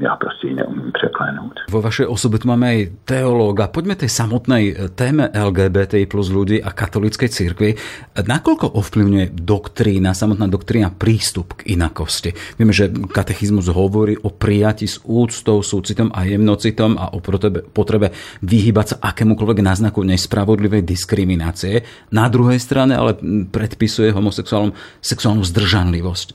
já 0.01 0.17
prostě 0.17 0.47
ji 0.47 0.55
neumím 0.55 0.93
překlenout. 0.93 1.53
Vo 1.71 1.85
vašej 1.85 2.09
osobe 2.09 2.41
máme 2.49 2.67
aj 2.69 2.81
teológa. 3.05 3.69
Poďme 3.69 3.95
tej 3.95 4.09
samotnej 4.09 4.75
téme 4.97 5.29
LGBT 5.29 6.09
plus 6.09 6.33
ľudí 6.33 6.65
a 6.65 6.73
katolíckej 6.73 7.29
cirkvi. 7.29 7.77
Nakoľko 8.17 8.73
ovplyvňuje 8.73 9.37
doktrína, 9.37 10.17
samotná 10.17 10.49
doktrína 10.49 10.89
prístup 10.91 11.61
k 11.61 11.77
inakosti? 11.77 12.33
Vieme, 12.57 12.73
že 12.73 12.89
katechizmus 12.89 13.69
hovorí 13.69 14.17
o 14.17 14.33
prijati 14.33 14.89
s 14.89 15.05
úctou, 15.05 15.61
súcitom 15.61 16.09
a 16.09 16.25
jemnocitom 16.25 16.97
a 16.97 17.13
o 17.13 17.21
potrebe, 17.21 18.09
vyhybať 18.43 18.87
sa 18.89 18.97
akémukoľvek 19.13 19.61
náznaku 19.61 20.09
nespravodlivej 20.09 20.83
diskriminácie. 20.89 21.85
Na 22.17 22.33
druhej 22.33 22.59
strane 22.59 22.97
ale 22.97 23.13
predpisuje 23.53 24.09
homosexuálom 24.09 24.73
sexuálnu 25.05 25.45
zdržanlivosť. 25.45 25.68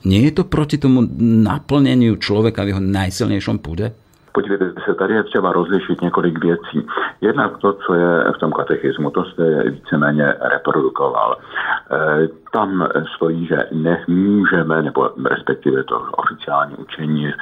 Nie 0.04 0.20
je 0.24 0.30
to 0.30 0.44
proti 0.44 0.78
tomu 0.78 1.02
naplneniu 1.20 2.16
človeka 2.16 2.64
v 2.64 2.68
jeho 2.68 2.80
najsilnějším 2.80 3.58
půde? 3.58 3.92
Podívejte 4.32 4.80
se, 4.84 4.94
tady 4.94 5.14
je 5.14 5.22
třeba 5.22 5.52
rozlišit 5.52 6.02
několik 6.02 6.44
věcí. 6.44 6.86
Jednak 7.20 7.58
to, 7.58 7.72
co 7.72 7.94
je 7.94 8.32
v 8.36 8.38
tom 8.38 8.52
katechismu, 8.52 9.10
to 9.10 9.24
jste 9.24 9.70
víceméně 9.70 10.34
reprodukoval. 10.40 11.36
E, 11.36 12.28
tam 12.52 12.88
stojí, 13.16 13.46
že 13.46 13.58
nemůžeme, 13.72 14.82
nebo 14.82 15.10
respektive 15.24 15.84
to 15.84 16.02
oficiální 16.16 16.76
učení 16.76 17.32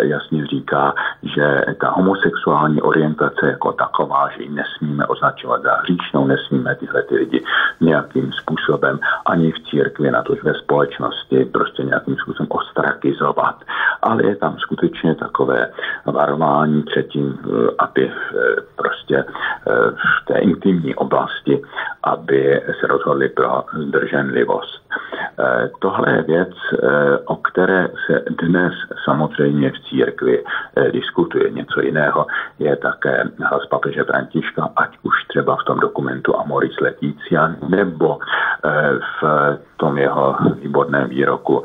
jasně 0.00 0.46
říká, 0.46 0.94
že 1.22 1.64
ta 1.80 1.90
homosexuální 1.90 2.82
orientace 2.82 3.46
jako 3.46 3.72
taková, 3.72 4.28
že 4.36 4.42
ji 4.42 4.48
nesmíme 4.48 5.06
označovat 5.06 5.62
za 5.62 5.74
hříšnou, 5.74 6.26
nesmíme 6.26 6.74
tyhle 6.74 7.02
ty 7.02 7.14
lidi 7.14 7.44
nějakým 7.80 8.32
způsobem 8.32 8.98
ani 9.26 9.52
v 9.52 9.62
církvi, 9.70 10.10
na 10.10 10.22
to 10.22 10.34
ve 10.42 10.54
společnosti 10.54 11.44
prostě 11.44 11.82
nějakým 11.82 12.16
způsobem 12.16 12.48
ostrakizovat. 12.50 13.56
Ale 14.02 14.26
je 14.26 14.36
tam 14.36 14.58
skutečně 14.58 15.14
takové 15.14 15.68
varování 16.06 16.82
třetím, 16.82 17.38
eh, 17.38 17.70
aby 17.78 18.10
eh, 18.10 18.60
prostě 18.76 19.16
eh, 19.16 19.90
v 19.90 20.24
té 20.26 20.38
intimní 20.38 20.94
oblasti, 20.94 21.62
aby 22.02 22.62
se 22.80 22.86
rozhodli 22.86 23.28
pro 23.28 23.64
zdrženlivost. 23.72 24.88
Tohle 25.78 26.12
je 26.12 26.22
věc, 26.22 26.54
o 27.24 27.36
které 27.36 27.88
se 28.06 28.24
dnes 28.42 28.72
samozřejmě 29.04 29.67
v 29.70 29.88
církvi 29.88 30.44
diskutuje. 30.92 31.50
Něco 31.50 31.80
jiného 31.80 32.26
je 32.58 32.76
také 32.76 33.24
hlas 33.44 33.66
papeže 33.66 34.04
Františka, 34.04 34.68
ať 34.76 34.98
už 35.02 35.14
třeba 35.28 35.56
v 35.56 35.64
tom 35.64 35.80
dokumentu 35.80 36.36
Amoris 36.40 36.80
Leticia, 36.80 37.54
nebo 37.68 38.18
v 39.20 39.58
tom 39.76 39.98
jeho 39.98 40.36
výborném 40.62 41.08
výroku 41.08 41.62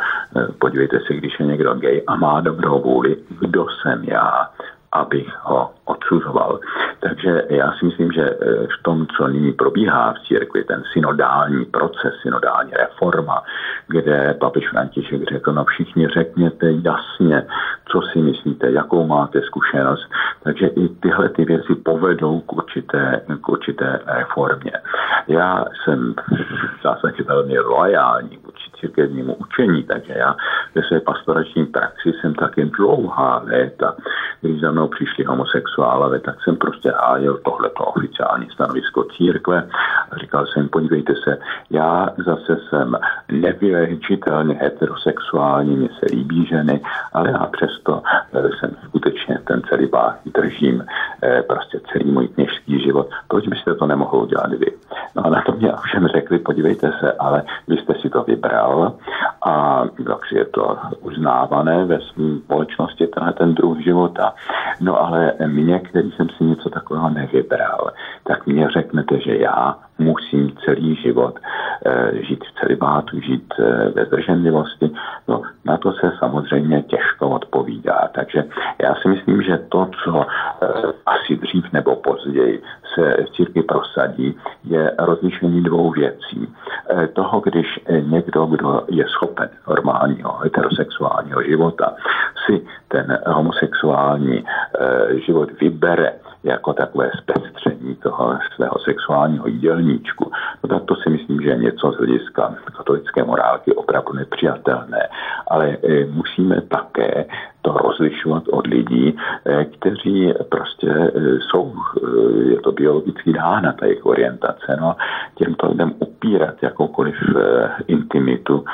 podívejte 0.59 0.99
se, 1.07 1.13
když 1.13 1.39
je 1.39 1.45
někdo 1.45 1.73
gay 1.73 2.03
a 2.07 2.15
má 2.15 2.41
dobrou 2.41 2.81
vůli, 2.81 3.17
kdo 3.39 3.65
jsem 3.69 4.03
já, 4.03 4.49
abych 4.93 5.27
ho 5.41 5.71
odsuzoval. 5.85 6.59
Takže 6.99 7.43
já 7.49 7.71
si 7.71 7.85
myslím, 7.85 8.11
že 8.11 8.21
e, 8.21 8.35
v 8.67 8.83
tom, 8.83 9.07
co 9.07 9.27
nyní 9.27 9.51
probíhá 9.53 10.13
v 10.13 10.27
církvi, 10.27 10.63
ten 10.63 10.83
synodální 10.93 11.65
proces, 11.65 12.13
synodální 12.21 12.71
reforma, 12.71 13.43
kde 13.87 14.35
papež 14.39 14.69
František 14.69 15.23
řekl, 15.23 15.53
no 15.53 15.65
všichni 15.65 16.07
řekněte 16.07 16.71
jasně, 16.71 17.47
co 17.91 18.01
si 18.01 18.21
myslíte, 18.21 18.71
jakou 18.71 19.07
máte 19.07 19.41
zkušenost. 19.41 20.09
Takže 20.43 20.67
i 20.67 20.89
tyhle 20.89 21.29
ty 21.29 21.45
věci 21.45 21.75
povedou 21.75 22.39
k 22.39 22.53
určité, 22.53 23.21
k 23.41 23.49
určité 23.49 23.99
reformě. 24.07 24.71
Já 25.27 25.65
jsem 25.83 26.13
v 26.79 26.83
zásadě 26.83 27.23
velmi 27.23 27.59
loajální 27.59 28.37
církevnímu 28.83 29.35
učení, 29.35 29.83
takže 29.83 30.13
já 30.17 30.35
ve 30.75 30.83
své 30.83 30.99
pastorační 30.99 31.65
praxi 31.65 32.13
jsem 32.21 32.33
taky 32.33 32.65
dlouhá 32.65 33.41
léta, 33.45 33.95
když 34.41 34.61
za 34.61 34.71
mnou 34.71 34.87
přišli 34.87 35.23
homosexuálové, 35.23 36.19
tak 36.19 36.35
jsem 36.43 36.55
prostě 36.55 36.91
hájil 36.91 37.37
tohleto 37.37 37.83
oficiální 37.83 38.49
stanovisko 38.49 39.03
církve 39.03 39.67
a 40.11 40.17
říkal 40.17 40.45
jsem, 40.45 40.69
podívejte 40.69 41.13
se, 41.23 41.37
já 41.69 42.09
zase 42.25 42.57
jsem 42.69 42.97
nevylečitelně 43.31 44.55
heterosexuální, 44.55 45.75
mně 45.75 45.89
se 45.99 46.05
líbí 46.15 46.45
ženy, 46.45 46.81
ale 47.13 47.31
já 47.31 47.45
přesto 47.45 48.01
eh, 48.33 48.49
jsem 48.59 48.75
skutečně 48.87 49.39
ten 49.47 49.61
celibát 49.69 50.15
držím 50.25 50.85
eh, 51.23 51.43
prostě 51.43 51.79
celý 51.91 52.11
můj 52.11 52.27
kněžský 52.27 52.83
život. 52.83 53.09
Proč 53.27 53.47
byste 53.47 53.75
to 53.75 53.85
nemohl 53.85 54.17
udělat 54.17 54.51
vy? 54.51 54.71
No 55.15 55.25
a 55.25 55.29
na 55.29 55.41
to 55.45 55.51
mě 55.51 55.71
všem 55.83 56.07
řekli, 56.07 56.39
podívejte 56.39 56.93
se, 56.99 57.11
ale 57.11 57.43
vy 57.67 57.77
jste 57.77 57.93
si 58.01 58.09
to 58.09 58.23
vybral 58.23 58.72
a 59.45 59.83
takže 59.97 60.37
je 60.37 60.45
to 60.45 60.77
uznávané 61.01 61.85
ve 61.85 61.99
společnosti 61.99 63.07
tenhle 63.07 63.33
ten 63.33 63.55
druh 63.55 63.77
života. 63.83 64.33
No 64.81 65.05
ale 65.05 65.33
mě, 65.47 65.79
který 65.79 66.11
jsem 66.11 66.29
si 66.29 66.43
něco 66.43 66.69
takového 66.69 67.09
nevybral, 67.09 67.91
tak 68.23 68.47
mě 68.47 68.69
řeknete, 68.69 69.19
že 69.19 69.37
já 69.37 69.75
musím 69.99 70.51
celý 70.65 70.95
život 70.95 71.39
e, 71.85 72.23
žít 72.23 72.43
v 72.43 72.59
celibátu, 72.59 73.19
žít 73.19 73.53
e, 73.59 73.89
ve 73.89 74.05
zdrženlivosti. 74.05 74.91
No, 75.27 75.41
na 75.65 75.77
to 75.77 75.93
se 75.93 76.11
samozřejmě 76.19 76.81
těžko 76.81 77.29
odpovídá. 77.29 78.09
Takže 78.15 78.43
já 78.83 78.95
si 78.95 79.07
myslím, 79.07 79.41
že 79.41 79.57
to, 79.69 79.89
co 80.03 80.21
e, 80.21 80.25
asi 81.05 81.35
dřív 81.35 81.65
nebo 81.73 81.95
později 81.95 82.61
se 82.95 83.23
v 83.23 83.35
církvi 83.35 83.63
prosadí, 83.63 84.37
je 84.63 84.91
rozlišení 84.99 85.63
dvou 85.63 85.91
věcí. 85.91 86.53
Toho, 87.13 87.39
když 87.39 87.79
někdo, 88.01 88.45
kdo 88.45 88.83
je 88.89 89.05
schopen 89.07 89.49
normálního 89.67 90.37
heterosexuálního 90.37 91.43
života, 91.43 91.95
si 92.45 92.61
ten 92.87 93.19
homosexuální 93.25 94.45
život 95.25 95.49
vybere 95.61 96.13
jako 96.43 96.73
takové 96.73 97.11
zpestření 97.17 97.95
toho 97.95 98.37
svého 98.55 98.79
sexuálního 98.79 99.47
jídelníčku, 99.47 100.31
no 100.63 100.69
tak 100.69 100.83
to 100.83 100.95
si 100.95 101.09
myslím, 101.09 101.41
že 101.41 101.49
je 101.49 101.57
něco 101.57 101.91
z 101.91 101.97
hlediska 101.97 102.55
katolické 102.77 103.23
morálky 103.23 103.73
opravdu 103.75 104.13
nepřijatelné. 104.13 105.07
Ale 105.47 105.69
e, 105.69 106.05
musíme 106.05 106.61
také 106.61 107.25
to 107.61 107.73
rozlišovat 107.73 108.43
od 108.51 108.67
lidí, 108.67 109.17
e, 109.45 109.65
kteří 109.65 110.33
prostě 110.49 110.89
e, 110.89 111.11
jsou, 111.39 111.73
je 112.49 112.59
to 112.61 112.71
biologicky 112.71 113.33
dána, 113.33 113.71
ta 113.73 113.85
jejich 113.85 114.05
orientace. 114.05 114.77
No, 114.81 114.95
těmto 115.35 115.67
lidem 115.67 115.93
upírat 115.99 116.63
jakoukoliv 116.63 117.15
intimitu, 117.87 118.65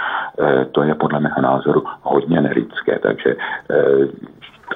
to 0.72 0.84
je 0.84 0.96
podle 0.96 1.20
mého 1.20 1.42
názoru 1.42 1.84
hodně 2.02 2.42
nelidské. 2.42 3.00
Takže 3.00 3.36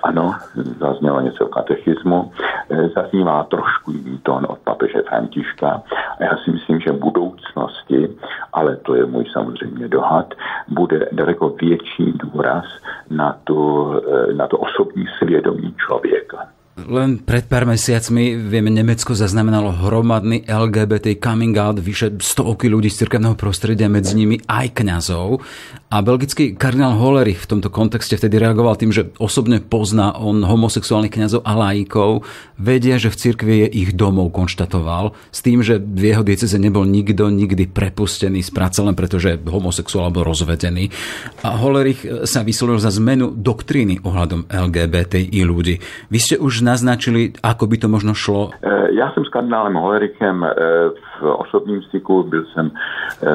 ano, 0.03 0.35
zaznělo 0.79 1.21
něco 1.21 1.45
o 1.45 1.49
katechismu, 1.49 2.31
e, 2.69 2.89
zaznívá 2.89 3.43
trošku 3.43 3.91
jiný 3.91 4.19
tón 4.23 4.45
od 4.49 4.59
papeže 4.59 5.01
Františka 5.09 5.81
a 6.19 6.23
já 6.23 6.37
si 6.37 6.51
myslím, 6.51 6.79
že 6.79 6.91
v 6.91 6.99
budoucnosti, 6.99 8.09
ale 8.53 8.75
to 8.75 8.95
je 8.95 9.05
můj 9.05 9.25
samozřejmě 9.33 9.87
dohad, 9.87 10.33
bude 10.67 11.09
daleko 11.11 11.49
větší 11.49 12.11
důraz 12.11 12.65
na, 13.09 13.37
tu, 13.43 13.91
e, 14.29 14.33
na 14.33 14.47
to 14.47 14.57
osobní 14.57 15.05
svědomí 15.19 15.75
člověka. 15.85 16.47
Len 16.73 17.21
pred 17.21 17.45
pár 17.45 17.69
mesiacmi, 17.69 18.33
vieme, 18.33 18.73
Nemecko 18.73 19.13
zaznamenalo 19.13 19.69
hromadný 19.69 20.41
LGBT 20.49 21.21
coming 21.21 21.53
out, 21.53 21.77
vyše 21.77 22.17
stovky 22.17 22.65
ľudí 22.65 22.89
z 22.89 23.05
cirkevného 23.05 23.37
prostredia, 23.37 23.85
medzi 23.85 24.17
nimi 24.17 24.41
aj 24.49 24.73
kňazov. 24.81 25.37
A 25.93 26.01
belgický 26.01 26.57
kardinál 26.57 26.97
Hollerich 26.97 27.45
v 27.45 27.49
tomto 27.53 27.69
kontexte 27.69 28.17
vtedy 28.17 28.41
reagoval 28.41 28.73
tým, 28.73 28.89
že 28.89 29.13
osobne 29.21 29.61
pozná 29.61 30.17
on 30.17 30.41
homosexuálnych 30.41 31.13
kňazov 31.13 31.45
a 31.45 31.53
laikov, 31.53 32.25
vedia, 32.57 32.97
že 32.97 33.13
v 33.13 33.19
cirkvi 33.21 33.55
je 33.61 33.67
ich 33.85 33.89
domov, 33.93 34.33
konštatoval, 34.33 35.13
s 35.29 35.45
tým, 35.45 35.61
že 35.61 35.77
v 35.77 36.09
jeho 36.09 36.25
dieceze 36.25 36.57
nebol 36.57 36.89
nikto 36.89 37.29
nikdy 37.29 37.69
prepustený 37.69 38.41
z 38.41 38.49
práce 38.49 38.81
len 38.81 38.97
preto, 38.97 39.21
že 39.21 39.37
homosexuál 39.37 40.09
bol 40.09 40.25
rozvedený. 40.25 40.89
A 41.45 41.61
Hollerich 41.61 42.25
sa 42.25 42.41
vyslovil 42.41 42.81
za 42.81 42.89
zmenu 42.97 43.29
doktríny 43.29 44.01
ohľadom 44.01 44.49
LGBTI 44.49 45.45
ľudí. 45.45 45.77
Vy 46.09 46.17
ste 46.17 46.35
už 46.41 46.65
naznačili, 46.65 47.37
ako 47.45 47.69
by 47.69 47.75
to 47.77 47.87
možno 47.93 48.17
šlo? 48.17 48.49
E, 48.49 48.82
Já 48.93 49.11
jsem 49.11 49.25
s 49.25 49.29
kardinálem 49.29 49.73
Holerichem 49.73 50.47
v 51.21 51.23
osobním 51.23 51.81
styku, 51.81 52.23
byl 52.23 52.45
jsem 52.45 52.71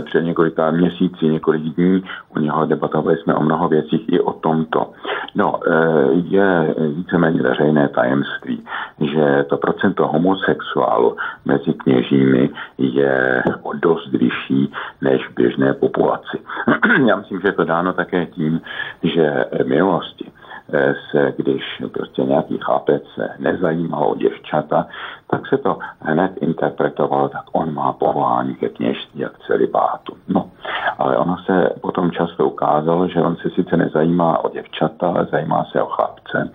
před 0.05 0.23
několika 0.23 0.71
měsíci, 0.71 1.27
několik 1.27 1.63
dní, 1.63 2.05
u 2.37 2.39
něho 2.39 2.67
debatovali 2.67 3.17
jsme 3.17 3.35
o 3.35 3.43
mnoho 3.43 3.69
věcích 3.69 4.13
i 4.13 4.21
o 4.21 4.33
tomto. 4.33 4.91
No, 5.35 5.61
je 6.13 6.75
víceméně 6.95 7.43
veřejné 7.43 7.89
tajemství, 7.89 8.65
že 9.01 9.45
to 9.49 9.57
procento 9.57 10.07
homosexuálu 10.07 11.17
mezi 11.45 11.73
kněžími 11.73 12.51
je 12.79 13.43
o 13.63 13.73
dost 13.73 14.13
vyšší 14.13 14.73
než 15.01 15.29
v 15.29 15.35
běžné 15.35 15.75
populaci. 15.75 16.39
Já 17.07 17.17
myslím, 17.17 17.41
že 17.41 17.49
je 17.49 17.53
to 17.53 17.65
dáno 17.65 17.93
také 17.93 18.27
tím, 18.27 18.61
že 19.03 19.45
Eh, 20.73 20.95
se, 21.11 21.35
když 21.37 21.63
prostě 21.93 22.23
nějaký 22.23 22.59
chlapec 22.59 23.03
se 23.15 23.29
nezajímal 23.39 24.11
o 24.11 24.17
děvčata, 24.17 24.87
tak 25.31 25.47
se 25.47 25.59
to 25.59 25.79
hned 26.01 26.33
interpretovalo, 26.41 27.29
tak 27.29 27.45
on 27.53 27.75
má 27.75 27.93
povolání 27.93 28.55
ke 28.55 28.69
kněžství 28.69 29.25
a 29.25 29.29
k 29.29 29.39
celibátu. 29.39 30.17
No, 30.29 30.51
ale 30.99 31.17
ono 31.17 31.37
se 31.47 31.71
potom 31.81 32.11
často 32.11 32.47
ukázalo, 32.47 33.09
že 33.09 33.23
on 33.23 33.37
se 33.37 33.51
sice 33.51 33.77
nezajímá 33.77 34.45
o 34.45 34.51
děvčata, 34.51 35.09
ale 35.09 35.27
zajímá 35.31 35.65
se 35.73 35.83
o 35.83 35.87
chlapce 35.87 36.51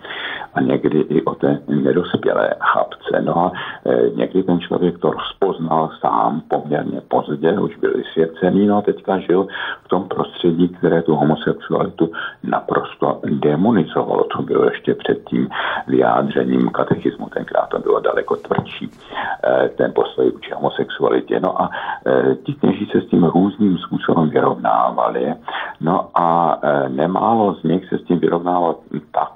a 0.54 0.60
někdy 0.60 0.98
i 0.98 1.22
o 1.22 1.34
té 1.34 1.58
nedospělé 1.68 2.54
chlapce. 2.60 3.22
No 3.22 3.38
a 3.38 3.52
e, 3.86 4.10
někdy 4.10 4.42
ten 4.42 4.60
člověk 4.60 4.98
to 4.98 5.10
rozpoznal 5.10 5.90
sám 6.00 6.42
poměrně 6.48 7.00
pozdě, 7.00 7.58
už 7.58 7.76
byl 7.76 7.92
vysvěcený, 7.96 8.66
no 8.66 8.76
a 8.76 8.82
teďka 8.82 9.18
žil 9.18 9.46
v 9.84 9.88
tom 9.88 10.08
prostředí, 10.08 10.68
které 10.68 11.02
tu 11.02 11.14
homosexualitu 11.14 12.10
naprosto 12.42 13.20
demonizovalo. 13.24 14.24
To 14.24 14.42
bylo 14.42 14.64
ještě 14.64 14.94
před 14.94 15.24
tím 15.24 15.48
vyjádřením 15.86 16.70
katechismu, 16.70 17.28
tenkrát 17.28 17.68
to 17.68 17.78
bylo 17.78 18.00
daleko 18.00 18.36
tvrdší, 18.36 18.63
e, 18.72 19.68
ten 19.68 19.92
postoj 19.92 20.30
vůči 20.30 20.54
homosexualitě. 20.54 21.40
No 21.40 21.62
a 21.62 21.70
e, 22.06 22.34
ti 22.34 22.54
kněží 22.54 22.86
se 22.92 23.00
s 23.00 23.06
tím 23.06 23.24
různým 23.24 23.78
způsobem 23.78 24.30
vyrovnávali, 24.30 25.34
no 25.80 26.08
a 26.14 26.58
nemálo 26.88 27.54
z 27.54 27.62
nich 27.62 27.88
se 27.88 27.98
s 27.98 28.02
tím 28.02 28.18
vyrovnávalo 28.18 28.80
tak, 29.12 29.32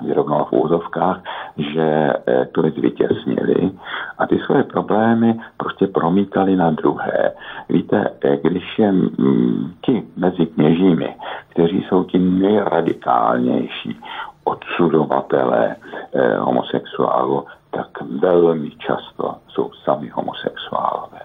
vyrovnalo 0.00 0.44
v 0.44 0.52
úzovkách, 0.52 1.20
že 1.56 2.12
to 2.52 2.62
zvytěsnili 2.62 3.70
a 4.18 4.26
ty 4.26 4.38
svoje 4.38 4.62
problémy 4.62 5.40
prostě 5.56 5.86
promítali 5.86 6.56
na 6.56 6.70
druhé. 6.70 7.32
Víte, 7.68 8.10
když 8.42 8.78
je 8.78 8.94
ti 9.84 10.02
mezi 10.16 10.46
kněžími, 10.46 11.16
kteří 11.48 11.84
jsou 11.88 12.04
ti 12.04 12.18
nejradikálnější 12.18 14.00
odsudovatelé 14.44 15.76
eh, 15.76 16.36
homosexuálu, 16.36 17.46
tak 17.70 17.88
velmi 18.20 18.70
často 18.70 19.34
jsou 19.48 19.70
sami 19.84 20.08
homosexuálové 20.08 21.20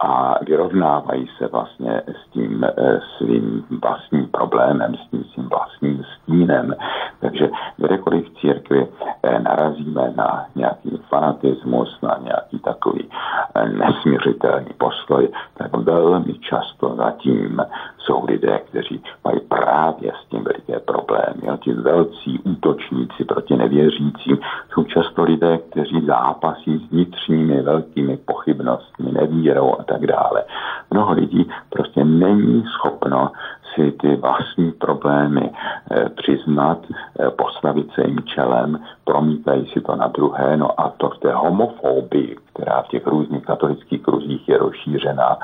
a 0.00 0.44
vyrovnávají 0.44 1.28
se 1.38 1.46
vlastně 1.46 2.02
s 2.06 2.30
tím 2.30 2.64
eh, 2.64 3.00
svým 3.18 3.64
vlastním 3.82 4.28
problémem, 4.28 4.94
s 4.94 5.10
tím 5.10 5.24
svým 5.24 5.48
vlastním 5.48 6.04
stínem. 6.04 6.74
Takže 7.20 7.50
kdekoliv 7.76 8.28
v 8.28 8.40
církvi 8.40 8.88
eh, 9.22 9.38
narazíme 9.38 10.12
na 10.16 10.46
nějaký 10.54 11.00
fanatismus, 11.08 11.98
na 12.02 12.18
nějaký 12.22 12.58
takový 12.58 13.08
eh, 13.54 13.68
nesměřitelný 13.68 14.70
postoj, 14.78 15.28
tak 15.54 15.76
velmi 15.76 16.34
často 16.34 16.94
zatím 16.96 17.62
jsou 18.06 18.24
lidé, 18.24 18.60
kteří 18.68 19.02
mají 19.24 19.40
právě 19.40 20.12
s 20.22 20.28
tím 20.30 20.44
veliké 20.44 20.80
problémy. 20.80 21.48
A 21.52 21.56
ti 21.56 21.72
velcí 21.72 22.38
útočníci 22.38 23.24
proti 23.24 23.56
nevěřícím 23.56 24.38
jsou 24.72 24.84
často 24.84 25.22
lidé, 25.22 25.58
kteří 25.58 26.06
zápasí 26.06 26.78
s 26.78 26.90
vnitřními 26.90 27.62
velkými 27.62 28.16
pochybnostmi, 28.16 29.12
nevírou 29.12 29.76
a 29.80 29.84
tak 29.84 30.06
dále. 30.06 30.44
Mnoho 30.90 31.12
lidí 31.12 31.50
prostě 31.70 32.04
není 32.04 32.64
schopno 32.64 33.30
si 33.74 33.92
ty 33.92 34.16
vlastní 34.16 34.72
problémy 34.72 35.50
eh, 35.90 36.08
přiznat, 36.08 36.78
eh, 36.90 37.30
postavit 37.30 37.86
se 37.94 38.02
jim 38.06 38.18
čelem, 38.24 38.80
promítají 39.04 39.66
si 39.66 39.80
to 39.80 39.96
na 39.96 40.06
druhé, 40.06 40.56
no 40.56 40.80
a 40.80 40.92
to 40.96 41.08
v 41.08 41.18
té 41.18 41.32
homofobii, 41.32 42.36
která 42.52 42.82
v 42.82 42.88
těch 42.88 43.06
různých 43.06 43.44
katolických 43.44 44.02
kruzích 44.02 44.48
je 44.48 44.58
rozšířená, 44.58 45.38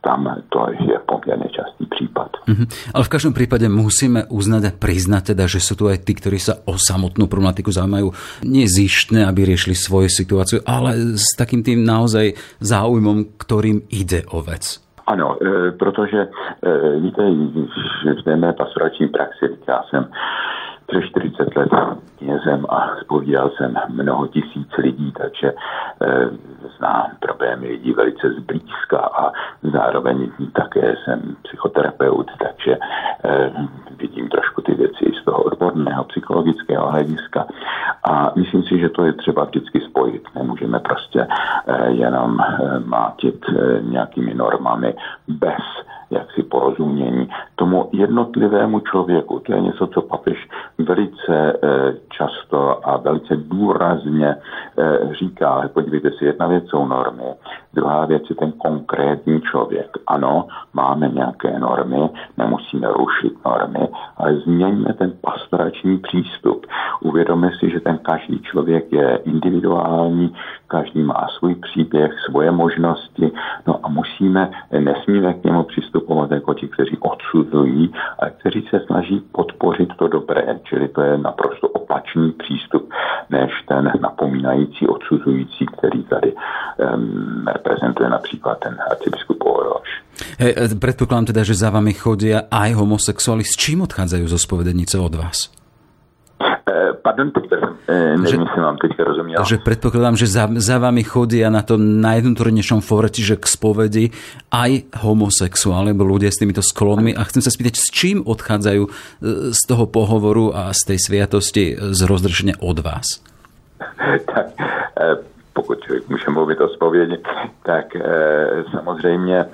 tam 0.00 0.36
to 0.48 0.66
je 0.70 0.98
poměrně 1.06 1.48
častý 1.48 1.86
případ. 2.06 2.30
Mm-hmm. 2.48 2.66
Ale 2.94 3.04
v 3.04 3.08
každém 3.08 3.32
případě 3.32 3.68
musíme 3.68 4.24
uznat 4.30 4.64
a 4.64 4.70
přiznat 4.78 5.24
teda, 5.24 5.46
že 5.46 5.60
jsou 5.60 5.74
tu 5.74 5.88
aj 5.88 5.98
ty, 5.98 6.14
kteří 6.14 6.38
se 6.38 6.54
o 6.64 6.78
samotnou 6.78 7.26
problematiku 7.26 7.72
zaujímajú 7.72 8.12
nie 8.46 8.68
zištne, 8.68 9.26
aby 9.26 9.44
riešili 9.44 9.74
svoju 9.74 10.08
situaci, 10.08 10.62
ale 10.66 11.18
s 11.18 11.34
takým 11.34 11.62
tým 11.66 11.82
naozaj 11.82 12.38
záujmom, 12.62 13.36
kterým 13.38 13.82
jde 13.90 14.22
o 14.30 14.42
vec. 14.42 14.78
Ano, 15.06 15.38
e, 15.38 15.72
protože 15.72 16.20
e, 16.22 17.00
víte, 17.00 17.22
v 18.20 18.22
té 18.24 18.36
mé 18.36 18.52
pastorační 18.52 19.08
praxi, 19.08 19.46
já 19.68 19.82
jsem 19.90 20.06
přes 20.86 21.04
40 21.04 21.56
let 21.56 21.68
knězem 22.18 22.66
a 22.68 22.96
spovídal 23.00 23.50
jsem 23.50 23.74
mnoho 23.88 24.26
tisíc 24.26 24.68
lidí, 24.78 25.12
takže 25.12 25.48
e, 25.48 25.54
znám 26.78 27.06
problémy 27.20 27.68
lidí 27.68 27.92
velice 27.92 28.30
zblízka 28.30 28.98
a 28.98 29.32
zároveň 29.62 30.30
také 30.52 30.94
jsem 31.04 31.36
psychoterapeut, 31.42 32.30
takže 32.38 32.78
e, 33.24 33.52
vidím 33.98 34.28
trošku 34.28 34.60
ty 34.60 34.74
věci 34.74 35.12
z 35.22 35.24
toho 35.24 35.42
odborného 35.42 36.04
psychologického 36.04 36.90
hlediska 36.90 37.46
a 38.04 38.32
myslím 38.36 38.62
si, 38.62 38.78
že 38.78 38.88
to 38.88 39.04
je 39.04 39.12
třeba 39.12 39.44
vždycky 39.44 39.80
spojit. 39.80 40.22
Nemůžeme 40.34 40.78
prostě 40.80 41.26
e, 41.66 41.90
jenom 41.90 42.40
e, 42.40 42.80
mátit 42.84 43.44
e, 43.48 43.82
nějakými 43.82 44.34
normami 44.34 44.94
bez 45.28 45.62
jaksi 46.10 46.42
porozumění 46.42 47.28
tomu 47.56 47.88
jednotlivému 47.92 48.80
člověku. 48.80 49.38
To 49.38 49.52
je 49.52 49.60
něco, 49.60 49.86
co 49.86 50.02
papež 50.02 50.48
velice 50.78 51.52
eh, 51.62 51.94
často 52.08 52.88
a 52.88 52.96
velice 52.96 53.36
důrazně 53.36 54.36
eh, 54.78 55.14
říká. 55.14 55.68
Podívejte 55.72 56.10
si, 56.10 56.24
jedna 56.24 56.46
věc 56.46 56.64
jsou 56.68 56.86
normy, 56.86 57.34
druhá 57.74 58.06
věc 58.06 58.22
je 58.30 58.36
ten 58.36 58.52
konkrétní 58.52 59.40
člověk. 59.40 59.90
Ano, 60.06 60.48
máme 60.74 61.08
nějaké 61.08 61.58
normy, 61.58 62.10
nemusíme 62.36 62.88
rušit 62.92 63.32
normy, 63.44 63.88
ale 64.16 64.36
změňme 64.36 64.92
ten 64.92 65.12
pastorační 65.20 65.98
přístup. 65.98 66.66
Uvědomme 67.00 67.50
si, 67.58 67.70
že 67.70 67.80
ten 67.80 67.98
každý 67.98 68.38
člověk 68.42 68.92
je 68.92 69.16
individuální, 69.24 70.34
každý 70.66 71.02
má 71.02 71.26
svůj 71.38 71.54
příběh, 71.54 72.12
svoje 72.30 72.50
možnosti, 72.50 73.32
no 73.66 73.80
a 73.82 73.88
musíme, 73.88 74.50
nesmíme 74.78 75.34
k 75.34 75.44
němu 75.44 75.62
přistupovat 75.62 75.95
jako 76.30 76.54
ti, 76.54 76.68
kteří 76.68 76.96
odsuzují, 77.00 77.92
ale 78.18 78.30
kteří 78.30 78.66
se 78.70 78.80
snaží 78.86 79.20
podpořit 79.32 79.88
to 79.98 80.08
dobré, 80.08 80.58
čili 80.64 80.88
to 80.88 81.02
je 81.02 81.18
naprosto 81.18 81.68
opačný 81.68 82.32
přístup, 82.32 82.90
než 83.30 83.50
ten 83.68 83.92
napomínající, 84.00 84.86
odsuzující, 84.86 85.66
který 85.78 86.02
tady 86.04 86.32
um, 86.32 87.44
reprezentuje 87.46 88.08
například 88.10 88.58
ten 88.58 88.76
arcibiskup 88.90 89.44
Oroš. 89.46 90.02
Hey, 90.38 90.54
predpokladám 90.80 91.24
teda, 91.24 91.44
že 91.44 91.54
za 91.54 91.70
vami 91.70 91.92
chodia 91.92 92.48
aj 92.50 92.72
homosexuáli. 92.72 93.44
S 93.44 93.56
čím 93.56 93.84
odchádzajú 93.84 94.24
zo 94.28 94.38
spovedenice 94.40 94.96
od 94.98 95.14
vás? 95.14 95.52
Pardon, 97.02 97.30
teďka 97.30 97.56
eh, 97.88 98.16
nevím, 98.16 98.40
jestli 98.40 98.60
vám 98.62 98.76
teďka 98.76 99.04
rozuměl. 99.04 99.36
Takže 99.36 99.58
předpokládám, 99.58 100.16
že 100.16 100.26
za, 100.26 100.48
za 100.54 100.78
vami 100.78 101.02
chodí 101.04 101.44
a 101.44 101.50
na 101.50 101.62
to 101.62 101.78
najvnútornejšom 101.78 102.80
fóre, 102.82 103.08
čiže 103.10 103.38
k 103.38 103.44
spovedi 103.46 104.04
aj 104.50 104.90
homosexuáli, 105.02 105.94
alebo 105.94 106.06
ľudia 106.06 106.30
s 106.30 106.40
týmito 106.42 106.62
sklonmi. 106.62 107.14
A 107.14 107.22
chcem 107.24 107.42
sa 107.42 107.50
spýtať, 107.54 107.74
s 107.78 107.88
čím 107.90 108.22
odchádzajú 108.26 108.82
eh, 108.84 108.90
z 109.54 109.60
toho 109.66 109.84
pohovoru 109.86 110.50
a 110.54 110.74
z 110.74 110.94
tej 110.94 110.98
sviatosti 110.98 111.64
z 111.74 112.00
rozdrženia 112.06 112.58
od 112.58 112.78
vás? 112.82 113.22
tak, 114.34 114.46
eh, 115.00 115.16
pokud 115.52 115.78
můžeme 116.08 116.34
mluvit 116.34 116.60
o 116.60 116.68
zpovědi, 116.68 117.16
tak 117.62 117.96
samozřejmě 118.70 119.46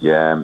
je, 0.00 0.38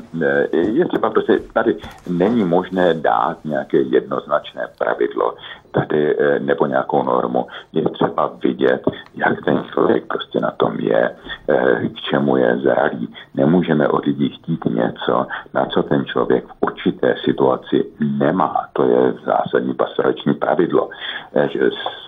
je 0.53 0.85
třeba 0.89 1.11
prostě, 1.11 1.39
tady 1.53 1.77
není 2.09 2.45
možné 2.45 2.95
dát 2.95 3.45
nějaké 3.45 3.79
jednoznačné 3.79 4.69
pravidlo 4.79 5.35
tady 5.71 6.17
eh, 6.19 6.39
nebo 6.39 6.67
nějakou 6.67 7.03
normu. 7.03 7.47
Je 7.73 7.83
třeba 7.83 8.33
vidět, 8.43 8.83
jak 9.15 9.45
ten 9.45 9.65
člověk 9.73 10.07
prostě 10.07 10.41
na 10.41 10.51
tom 10.51 10.77
je, 10.81 11.11
eh, 11.49 11.89
k 11.89 12.01
čemu 12.11 12.37
je 12.37 12.59
zralý. 12.59 13.09
Nemůžeme 13.35 13.89
od 13.89 14.05
lidí 14.05 14.29
chtít 14.29 14.65
něco, 14.65 15.27
na 15.55 15.67
co 15.67 15.83
ten 15.83 16.05
člověk 16.05 16.45
v 16.47 16.53
určité 16.61 17.15
situaci 17.25 17.85
nemá. 18.19 18.67
To 18.73 18.85
je 18.85 19.15
zásadní 19.25 19.75
pastorační 19.75 20.35
pravidlo, 20.35 20.89
eh, 21.35 21.49
že 21.49 21.61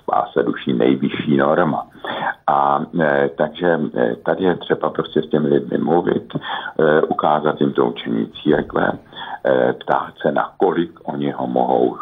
spása 0.03 0.43
duší 0.43 0.73
nejvyšší 0.73 1.37
norma. 1.37 1.87
A 2.47 2.81
takže 3.37 3.81
tady 4.25 4.45
je 4.45 4.57
třeba 4.57 4.91
prostě 4.91 5.23
s 5.23 5.29
těmi 5.29 5.49
lidmi 5.49 5.79
mluvit, 5.79 6.33
ukázat 7.09 7.61
jim 7.61 7.73
to 7.73 7.87
učení 7.87 8.27
církve, 8.43 8.93
ptát 9.79 10.13
se, 10.23 10.33
nakolik 10.33 11.01
oni 11.05 11.31
ho 11.31 11.47
mohou 11.47 11.97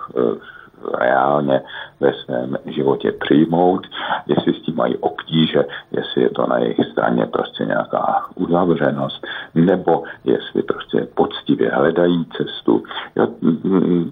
reálně 0.95 1.63
ve 2.01 2.13
svém 2.13 2.59
životě 2.67 3.13
přijmout, 3.13 3.87
jestli 4.27 4.55
s 4.55 4.63
tím 4.63 4.77
mají 4.77 4.97
obtíže, 4.97 5.65
jestli 5.91 6.23
je 6.23 6.31
to 6.31 6.47
na 6.47 6.59
jejich 6.59 6.87
straně 6.93 7.27
prostě 7.27 7.65
nějaká 7.65 8.27
uzavřenost, 8.35 9.27
nebo 9.55 10.03
jestli 10.25 10.63
prostě 10.63 11.09
poctivě 11.15 11.71
hledají 11.71 12.27
cestu. 12.37 12.83
Jo, 13.17 13.29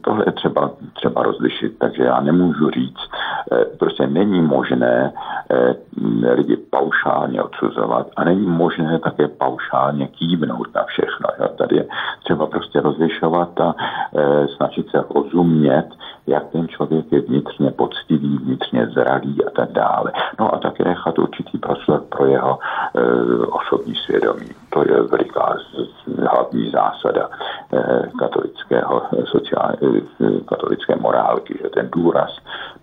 tohle 0.00 0.24
je 0.26 0.32
třeba, 0.32 0.70
třeba 0.92 1.22
rozlišit, 1.22 1.78
takže 1.78 2.02
já 2.02 2.20
nemůžu 2.20 2.70
říct, 2.70 3.08
eh, 3.52 3.64
prostě 3.78 4.06
není 4.06 4.40
možné 4.42 5.12
eh, 5.50 5.74
lidi 6.34 6.56
paušálně 6.56 7.42
odsuzovat 7.42 8.06
a 8.16 8.24
není 8.24 8.46
možné 8.46 8.98
také 8.98 9.28
paušálně 9.28 10.08
kývnout 10.08 10.74
na 10.74 10.84
všechno. 10.84 11.28
Jo. 11.40 11.48
Tady 11.58 11.76
je 11.76 11.86
třeba 12.24 12.46
prostě 12.46 12.80
rozlišovat 12.80 13.60
a 13.60 13.74
e, 14.16 14.48
snažit 14.48 14.90
se 14.90 15.04
rozumět, 15.14 15.88
jak 16.26 16.54
ten 16.58 16.68
člověk 16.68 17.12
je 17.12 17.20
vnitřně 17.20 17.70
poctivý, 17.70 18.38
vnitřně 18.38 18.86
zralý 18.86 19.44
a 19.44 19.50
tak 19.50 19.72
dále. 19.72 20.12
No 20.38 20.54
a 20.54 20.58
také 20.58 20.84
nechat 20.84 21.18
určitý 21.18 21.58
prostor 21.58 22.00
pro 22.08 22.26
jeho 22.26 22.58
e, 22.58 23.02
osobní 23.46 23.94
svědomí. 23.94 24.48
To 24.68 24.84
je 24.84 24.96
veliká 25.10 25.56
hlavní 26.18 26.70
zásada 26.70 27.28
e, 27.28 27.78
katolického 28.18 29.02
sociál, 29.24 29.76
e, 29.80 30.00
katolické 30.44 30.96
morálky, 30.96 31.54
že 31.62 31.68
ten 31.68 31.88
důraz 31.90 32.30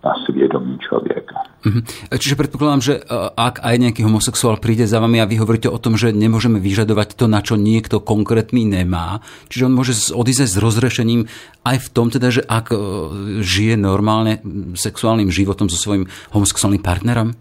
na 0.04 0.14
svědomí 0.24 0.78
člověka. 0.78 1.34
Mm-hmm. 1.66 1.82
Čiže 2.18 2.38
predpokladám, 2.38 2.80
že 2.80 2.94
e, 2.98 3.00
ak 3.36 3.62
aj 3.62 3.76
nejaký 3.78 4.02
homosexuál 4.06 4.58
príde 4.62 4.86
za 4.86 4.98
vami 5.02 5.22
a 5.22 5.30
vy 5.30 5.38
hovoríte 5.38 5.70
o 5.70 5.78
tom, 5.78 5.98
že 5.98 6.14
nemôžeme 6.14 6.62
vyžadovať 6.62 7.18
to, 7.18 7.26
na 7.26 7.42
čo 7.42 7.58
niekto 7.58 8.02
konkrétny 8.02 8.66
nemá, 8.66 9.22
čiže 9.50 9.66
on 9.66 9.74
môže 9.74 9.92
odísť 10.14 10.46
s 10.46 10.56
rozrešením 10.58 11.26
aj 11.66 11.76
v 11.82 11.88
tom 11.90 12.10
teda, 12.10 12.30
že 12.30 12.42
ak 12.46 12.70
žije 13.42 13.74
normálne 13.74 14.38
sexuálnym 14.78 15.30
životom 15.34 15.66
so 15.66 15.78
svojím 15.78 16.06
homosexuálnym 16.30 16.82
partnerom? 16.82 17.34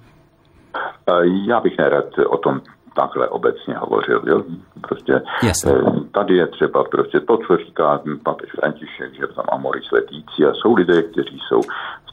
Já 1.47 1.59
bych 1.59 1.77
nerad 1.77 2.05
o 2.29 2.37
tom 2.37 2.61
takhle 2.95 3.27
obecně 3.27 3.75
hovořil. 3.77 4.21
Jo? 4.25 4.43
Prostě 4.81 5.21
Jasne. 5.43 5.71
tady 6.11 6.37
je 6.37 6.47
třeba 6.47 6.83
prostě 6.83 7.19
to, 7.19 7.37
co 7.37 7.57
říká 7.57 8.01
papež 8.23 8.51
František, 8.51 9.13
že 9.13 9.27
tam 9.27 9.45
amoris 9.51 9.91
letící 9.91 10.45
a 10.45 10.53
jsou 10.53 10.75
lidé, 10.75 11.01
kteří 11.01 11.39
jsou 11.47 11.61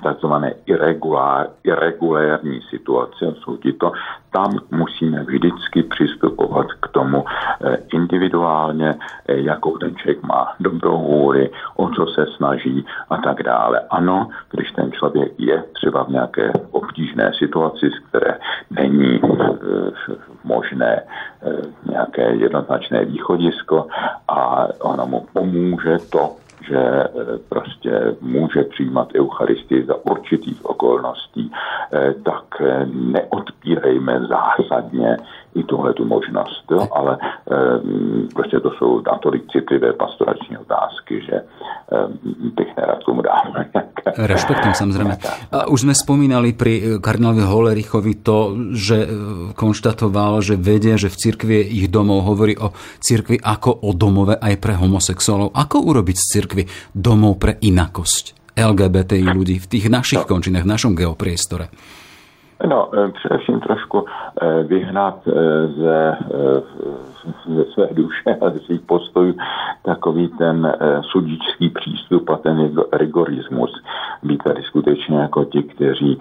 takzvané 0.02 0.54
irregulár, 0.66 1.46
irregulární 1.64 2.60
situace, 2.70 3.34
jsou 3.40 3.56
to, 3.56 3.92
tam 4.32 4.58
musíme 4.70 5.24
vždycky 5.24 5.82
přistupovat 5.82 6.66
k 6.80 6.88
tomu 6.88 7.24
eh, 7.26 7.76
individuálně, 7.92 8.94
eh, 9.28 9.36
jakou 9.36 9.78
ten 9.78 9.96
člověk 9.96 10.22
má 10.22 10.54
dobrou 10.60 10.98
vůli, 10.98 11.50
o 11.76 11.88
co 11.88 12.06
se 12.06 12.26
snaží 12.36 12.86
a 13.10 13.16
tak 13.16 13.42
dále. 13.42 13.80
Ano, 13.90 14.28
když 14.50 14.72
ten 14.72 14.92
člověk 14.92 15.32
je 15.38 15.64
třeba 15.72 16.04
v 16.04 16.08
nějaké 16.08 16.52
obtížné 16.70 17.32
situaci, 17.38 17.90
z 17.90 18.08
které 18.08 18.38
není 18.70 19.20
eh, 19.24 20.14
možné 20.44 21.02
nějaké 21.86 22.34
jednoznačné 22.34 23.04
východisko 23.04 23.86
a 24.28 24.68
ono 24.80 25.06
mu 25.06 25.26
pomůže 25.32 25.98
to, 26.10 26.36
že 26.68 26.78
eh, 26.78 27.08
prostě 27.48 28.16
může 28.20 28.62
přijímat 28.62 29.08
Eucharistii 29.16 29.84
za 29.84 29.94
určitých 30.06 30.64
okolností, 30.64 31.52
eh, 31.92 32.14
tak 32.24 32.44
eh, 32.60 32.86
neodpírejme 32.92 34.20
zásadně 34.20 35.16
i 35.54 35.62
tuhle 35.64 35.92
tu 35.94 36.04
možnost. 36.04 36.64
Jo? 36.70 36.88
Ale 36.92 37.18
prostě 38.34 38.60
to 38.60 38.70
jsou 38.70 39.02
natolik 39.06 39.42
citlivé 39.52 39.92
pastorační 39.92 40.58
otázky, 40.58 41.20
že 41.26 41.36
bych 42.56 42.76
nerad 42.76 42.98
tomu 43.04 43.22
dal 43.22 43.42
Rešpektujem 44.02 44.74
samozrejme. 44.74 45.14
A 45.54 45.70
už 45.70 45.86
sme 45.86 45.94
spomínali 45.94 46.52
pri 46.52 46.98
kardinálovi 46.98 47.44
Holerichovi 47.46 48.12
to, 48.20 48.38
že 48.74 49.06
konštatoval, 49.54 50.42
že 50.42 50.58
vedia, 50.58 50.98
že 50.98 51.08
v 51.08 51.16
cirkvi 51.16 51.56
ich 51.62 51.86
domov 51.86 52.26
hovorí 52.26 52.58
o 52.58 52.74
cirkvi 52.98 53.38
ako 53.38 53.86
o 53.86 53.94
domove 53.94 54.36
aj 54.36 54.54
pre 54.58 54.74
homosexuálov. 54.74 55.54
Ako 55.54 55.86
urobiť 55.86 56.16
z 56.18 56.26
cirkvi 56.28 56.62
domov 56.92 57.38
pre 57.38 57.56
inakosť 57.62 58.56
LGBTI 58.58 59.24
ľudí 59.32 59.56
v 59.62 59.70
tých 59.70 59.86
našich 59.88 60.26
no. 60.26 60.28
končinách, 60.28 60.66
v 60.66 60.72
našom 60.72 60.92
geopriestore? 60.98 61.70
No, 62.66 62.90
především 63.12 63.60
trošku 63.60 64.06
vyhnat 64.62 65.28
ze, 65.76 66.16
ze 67.54 67.64
své 67.64 67.88
duše 67.92 68.36
a 68.40 68.50
ze 68.50 68.58
svých 68.58 68.80
postojů 68.80 69.34
takový 69.82 70.28
ten 70.28 70.72
sudičský 71.00 71.68
přístup 71.68 72.30
a 72.30 72.36
ten 72.36 72.70
rigorismus. 72.92 73.82
Být 74.22 74.42
tady 74.42 74.62
skutečně 74.62 75.18
jako 75.18 75.44
ti, 75.44 75.62
kteří 75.62 76.20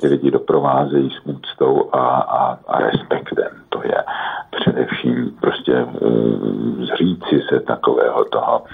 ty 0.00 0.06
lidi 0.08 0.30
doprovázejí 0.30 1.10
s 1.10 1.26
úctou 1.26 1.90
a, 1.92 1.98
a, 2.16 2.58
a 2.68 2.78
respektem. 2.78 3.48
To 3.68 3.82
je 3.84 4.04
především 4.60 5.32
prostě 5.40 5.86
zříci 6.78 7.42
se 7.48 7.60
takového 7.60 8.24
toho 8.24 8.64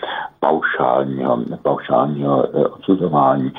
paušálního, 0.40 1.38
paušálního 1.62 2.46
odsuzování. 2.48 3.52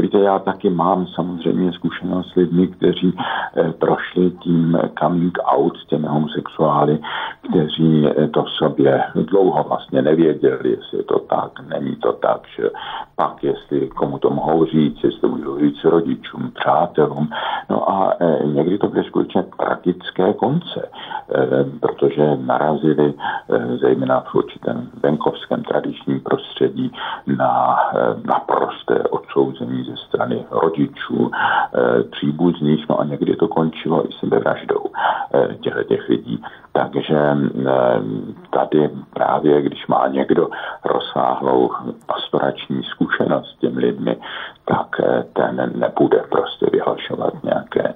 Víte, 0.00 0.18
já 0.18 0.38
taky 0.38 0.70
mám 0.70 1.06
samozřejmě 1.06 1.72
zkušenost 1.72 2.32
s 2.32 2.34
lidmi, 2.34 2.66
kteří 2.66 3.16
eh, 3.18 3.72
prošli 3.72 4.30
tím 4.30 4.78
coming 4.98 5.38
out 5.44 5.76
s 5.76 5.86
těmi 5.86 6.06
homosexuály, 6.06 6.98
kteří 7.54 8.08
to 8.30 8.42
v 8.42 8.50
sobě 8.50 9.04
dlouho 9.14 9.64
vlastně 9.68 10.02
nevěděli, 10.02 10.70
jestli 10.70 10.98
je 10.98 11.04
to 11.04 11.18
tak, 11.18 11.50
není 11.68 11.96
to 11.96 12.12
tak, 12.12 12.40
že 12.58 12.70
pak 13.16 13.44
jestli 13.44 13.88
komu 13.88 14.18
to 14.18 14.30
mohou 14.30 14.64
říct, 14.64 15.04
jestli 15.04 15.20
to 15.20 15.28
můžou 15.28 15.58
říct 15.58 15.84
rodičům, 15.84 16.52
přátelům. 16.54 17.28
No 17.70 17.90
a 17.90 18.12
eh, 18.20 18.38
někdy 18.44 18.78
to 18.78 18.88
byly 18.88 19.04
skutečně 19.04 19.44
konce, 20.36 20.88
protože 21.80 22.36
narazili 22.36 23.14
zejména 23.80 24.20
v 24.20 24.34
určitém 24.34 24.90
venkovském 25.02 25.62
tradičním 25.62 26.20
prostředí 26.20 26.92
na 27.26 27.78
naprosté 28.24 29.02
odsouzení 29.02 29.84
ze 29.84 29.96
strany 29.96 30.44
rodičů, 30.50 31.30
příbuzných, 32.10 32.88
no 32.88 33.00
a 33.00 33.04
někdy 33.04 33.36
to 33.36 33.48
končilo 33.48 34.08
i 34.08 34.12
sebevraždou 34.20 34.84
těchto 35.60 35.82
těch 35.82 36.08
lidí. 36.08 36.42
Takže 36.74 37.18
tady 38.50 38.90
právě, 39.12 39.62
když 39.62 39.86
má 39.86 40.08
někdo 40.08 40.48
rozsáhlou 40.84 41.70
pastorační 42.06 42.82
zkušenost 42.82 43.50
s 43.50 43.58
těmi 43.58 43.80
lidmi, 43.80 44.16
tak 44.64 45.00
eh, 45.00 45.24
ten 45.32 45.72
nebude 45.74 46.24
prostě 46.30 46.66
vyhlašovat 46.72 47.44
nějaké 47.44 47.94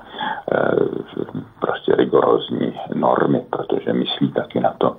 prostě 1.61 1.97
rigorózní 1.97 2.73
normy, 2.95 3.43
protože 3.51 3.93
myslí 3.93 4.33
taky 4.33 4.61
na 4.61 4.75
to, 4.79 4.97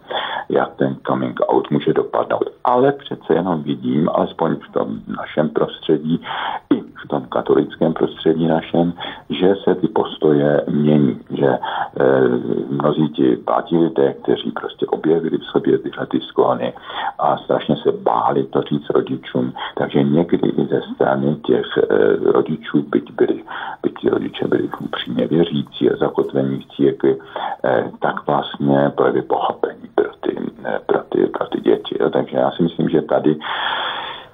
jak 0.49 0.75
ten 0.75 0.97
coming 1.08 1.39
out 1.47 1.71
může 1.71 1.93
dopadnout. 1.93 2.49
Ale 2.63 2.91
přece 2.91 3.34
jenom 3.34 3.63
vidím, 3.63 4.10
alespoň 4.10 4.55
v 4.55 4.71
tom 4.71 4.99
našem 5.17 5.49
prostředí, 5.49 6.23
i 6.69 6.82
v 6.82 7.08
tom 7.08 7.25
katolickém 7.25 7.93
prostředí 7.93 8.47
našem, 8.47 8.93
že 9.29 9.55
se 9.63 9.75
ty 9.75 9.88
postoje 9.88 10.62
mění, 10.69 11.19
že 11.29 11.47
e, 11.47 11.60
mnozí 12.69 13.10
ti 13.10 13.38
pátí 13.38 13.77
lidé, 13.77 14.13
kteří 14.13 14.51
prostě 14.51 14.86
objevili 14.86 15.38
v 15.38 15.43
sobě 15.43 15.77
tyhle 15.77 16.05
ty 16.05 16.21
sklony 16.21 16.73
a 17.19 17.38
strašně 17.38 17.75
se 17.84 17.91
báli 17.91 18.43
to 18.43 18.62
říct 18.62 18.89
rodičům, 18.89 19.53
takže 19.77 20.03
někdy 20.03 20.49
i 20.49 20.65
ze 20.65 20.82
strany 20.95 21.36
těch 21.36 21.58
e, 21.77 22.31
rodičů, 22.31 22.81
byť, 22.81 23.11
byli, 23.11 23.43
byť 23.83 23.99
ti 23.99 24.09
rodiče 24.09 24.47
byli 24.47 24.69
upřímně 24.79 25.27
věřící 25.27 25.91
a 25.91 25.97
zakotvení 25.97 26.59
v 26.59 26.75
církvi, 26.75 27.17
e, 27.65 27.91
tak 27.99 28.27
vlastně 28.27 28.91
projevy 28.95 29.21
pochopení 29.21 29.89
pro 29.95 30.09
ty, 30.19 30.37
e, 30.65 30.79
pro 30.85 30.99
ty, 31.09 31.25
pro 31.25 31.47
ty 31.47 31.61
děti. 31.61 31.97
Takže 32.13 32.37
já 32.37 32.51
si 32.51 32.63
myslím, 32.63 32.89
že 32.89 33.01
tady 33.01 33.35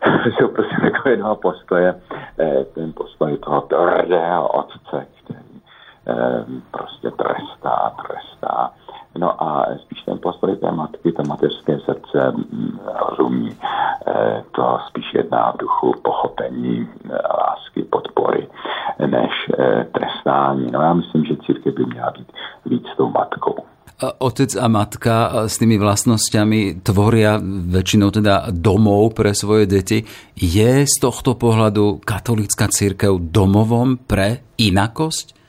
jsou 0.38 0.48
prostě 0.48 0.76
takové 0.82 1.16
dva 1.16 1.36
postoje. 1.36 2.02
Eh, 2.40 2.66
ten 2.76 2.94
postoj 2.94 3.38
toho 3.38 3.62
tvrdého 3.62 4.48
otce, 4.48 5.08
který 5.24 5.62
eh, 6.08 6.46
prostě 6.72 7.12
trestá, 7.12 7.96
trestá. 8.08 8.72
No 9.18 9.44
a 9.44 9.66
spíš 9.82 10.02
ten 10.02 10.18
postoj 10.20 10.56
té 10.56 10.72
matky, 10.72 11.12
to 11.12 11.24
mateřské 11.24 11.80
srdce 11.80 12.32
mm, 12.32 12.80
rozumí. 13.10 13.58
Eh, 14.08 14.44
to 14.52 14.80
spíš 14.88 15.14
jedná 15.14 15.52
v 15.52 15.58
duchu 15.58 15.94
pochopení, 16.02 16.90
lásky, 17.40 17.84
podpory, 17.84 18.48
než 19.06 19.32
trestání. 19.92 20.72
No 20.72 20.82
já 20.82 20.94
myslím, 20.94 21.26
že 21.26 21.36
církev 21.46 21.74
by 21.74 21.86
měla 21.86 22.12
být 22.12 22.32
víc 22.66 22.86
tou 22.98 23.10
matkou 23.10 23.56
otec 24.20 24.52
a 24.60 24.68
matka 24.68 25.48
s 25.48 25.56
tými 25.56 25.80
vlastnosťami 25.80 26.84
tvoria 26.84 27.40
väčšinou 27.72 28.12
teda 28.12 28.52
domov 28.52 29.16
pre 29.16 29.32
svoje 29.32 29.72
deti. 29.72 30.04
Je 30.36 30.84
z 30.84 30.96
tohto 31.00 31.40
pohľadu 31.40 32.04
katolická 32.04 32.68
církev 32.68 33.16
domovom 33.32 33.96
pre 33.96 34.44
inakosť? 34.60 35.48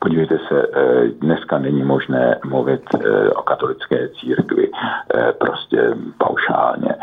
Podívejte 0.00 0.36
se, 0.48 0.56
eh, 0.60 0.93
dneska 1.08 1.58
není 1.58 1.82
možné 1.82 2.38
mluvit 2.44 2.82
eh, 2.94 3.30
o 3.30 3.42
katolické 3.42 4.08
církvi 4.08 4.70
eh, 5.14 5.32
prostě 5.32 5.94
paušálně, 6.18 6.94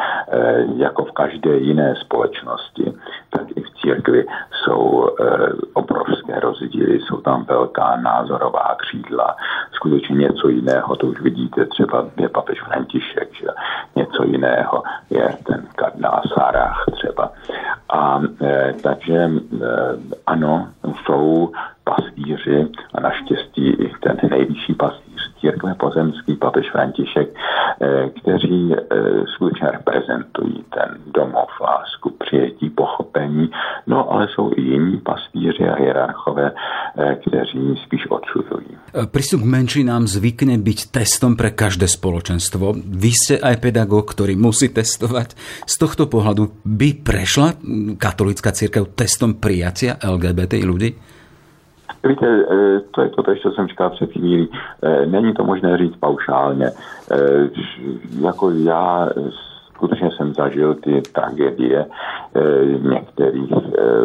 jako 0.76 1.06
v 1.06 1.12
každé 1.12 1.58
jiné 1.58 1.96
společnosti, 1.96 2.94
tak 3.30 3.42
i 3.56 3.62
v 3.62 3.72
církvi 3.82 4.26
jsou 4.52 5.10
obrovské 5.74 6.40
rozdíly, 6.40 7.00
jsou 7.00 7.18
tam 7.18 7.44
velká 7.44 7.96
názorová 7.96 8.76
křídla, 8.78 9.36
skutečně 9.72 10.16
něco 10.16 10.50
jiného, 10.50 10.96
to 10.96 11.08
už 11.08 11.22
vidíte, 11.22 11.66
třeba 11.66 12.06
je 12.18 12.30
papež 12.30 12.62
František, 12.62 13.34
že 13.34 13.48
něco 13.96 14.24
jiného 14.24 14.84
je 15.10 15.38
ten 15.44 15.68
kardinál 15.76 16.22
Sarach 16.34 16.86
třeba. 16.92 17.32
A 17.90 18.22
takže 18.84 19.30
ano, 20.28 20.68
jsou 21.04 21.52
pastýři 21.84 22.68
a 22.94 23.02
naštěstí 23.02 23.70
i 23.70 23.91
ten 24.00 24.18
nejvyšší 24.30 24.74
pastýř 24.74 25.12
církve 25.42 25.74
pozemský, 25.76 26.36
papež 26.36 26.72
František, 26.72 27.28
eh, 27.34 28.10
kteří 28.22 28.74
eh, 28.74 28.78
skutečně 29.36 29.68
reprezentují 29.72 30.66
ten 30.70 30.90
domov, 31.14 31.50
lásku, 31.62 32.10
přijetí, 32.10 32.70
pochopení. 32.70 33.50
No 33.88 34.12
ale 34.12 34.28
jsou 34.28 34.52
i 34.56 34.62
jiní 34.62 34.98
pastýři 34.98 35.64
a 35.70 35.76
hierarchové, 35.76 36.52
eh, 36.52 37.16
kteří 37.16 37.82
spíš 37.86 38.08
odsuzují. 38.10 38.78
Prístup 38.92 39.42
k 39.42 39.48
menšinám 39.48 40.04
zvykne 40.04 40.60
byť 40.60 40.80
testom 40.92 41.40
pre 41.40 41.56
každé 41.56 41.88
spoločenstvo. 41.88 42.76
Vy 42.76 43.12
ste 43.16 43.36
aj 43.40 43.64
pedagóg, 43.64 44.12
ktorý 44.12 44.36
musí 44.36 44.68
testovať. 44.68 45.34
Z 45.64 45.76
tohto 45.80 46.12
pohľadu 46.12 46.52
by 46.68 47.00
prešla 47.00 47.56
katolická 47.96 48.52
církev 48.52 48.92
testom 48.94 49.40
prijatia 49.40 49.96
LGBT 49.96 50.60
ľudí? 50.68 51.00
Víte, 52.04 52.26
eh, 52.28 52.80
to 52.92 53.02
je 53.02 53.10
to, 53.10 53.24
co 53.42 53.52
jsem 53.52 53.68
říkal 53.68 53.90
před 53.90 54.12
chvílí. 54.12 54.50
Eh, 54.84 55.06
není 55.06 55.34
to 55.34 55.44
možné 55.44 55.78
říct 55.78 55.96
paušálně. 55.96 56.72
Eh, 57.12 57.50
jako 58.22 58.52
já 58.52 59.10
skutečně 59.76 60.10
jsem 60.12 60.34
zažil 60.34 60.76
ty 60.76 61.02
tragédie 61.02 61.86
některých 62.82 63.54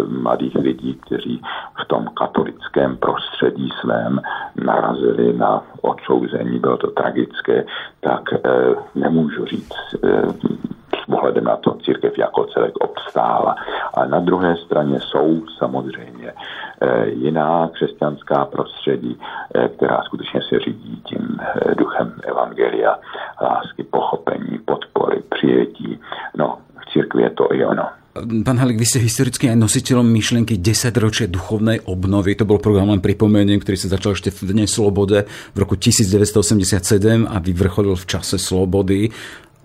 mladých 0.08 0.54
lidí, 0.54 0.94
kteří 0.94 1.42
v 1.82 1.88
tom 1.88 2.08
katolickém 2.14 2.96
prostředí 2.96 3.68
svém 3.80 4.20
narazili 4.64 5.32
na 5.32 5.62
odsouzení, 5.82 6.58
bylo 6.58 6.76
to 6.76 6.90
tragické, 6.90 7.64
tak 8.00 8.22
nemůžu 8.94 9.44
říct 9.44 9.74
ohledem 11.08 11.44
na 11.44 11.56
to 11.56 11.78
církev 11.84 12.18
jako 12.18 12.44
celek 12.44 12.76
obstála. 12.80 13.56
A 13.94 14.04
na 14.04 14.20
druhé 14.20 14.56
straně 14.56 15.00
jsou 15.00 15.42
samozřejmě 15.58 16.32
eh, 16.32 17.08
jiná 17.08 17.68
křesťanská 17.72 18.44
prostředí, 18.44 19.20
eh, 19.54 19.68
která 19.68 20.02
skutečně 20.02 20.40
se 20.48 20.58
řídí 20.58 21.02
tím 21.06 21.38
eh, 21.40 21.74
duchem 21.74 22.12
evangelia, 22.22 22.98
lásky, 23.42 23.82
pochopení, 23.82 24.58
podpory, 24.64 25.22
přijetí. 25.28 26.00
No, 26.36 26.58
v 26.82 26.92
církvi 26.92 27.22
je 27.22 27.30
to 27.30 27.48
i 27.52 27.64
ono. 27.64 27.86
Pán 28.24 28.56
Halik, 28.56 28.80
vy 28.80 28.88
ste 28.88 29.04
historicky 29.04 29.52
aj 29.52 29.60
nositeľom 29.60 30.08
myšlienky 30.08 30.56
10 30.56 30.96
ročie 30.96 31.28
duchovnej 31.28 31.84
obnovy. 31.84 32.32
To 32.40 32.48
bol 32.48 32.56
program, 32.56 32.88
len 32.88 33.04
pripomeniem, 33.04 33.60
ktorý 33.60 33.76
sa 33.76 33.92
začal 33.92 34.16
ešte 34.16 34.32
v 34.32 34.56
Dne 34.56 34.64
slobode 34.64 35.28
v 35.28 35.56
roku 35.60 35.76
1987 35.76 37.28
a 37.28 37.36
vyvrcholil 37.36 37.92
v 37.92 38.06
čase 38.08 38.40
slobody. 38.40 39.12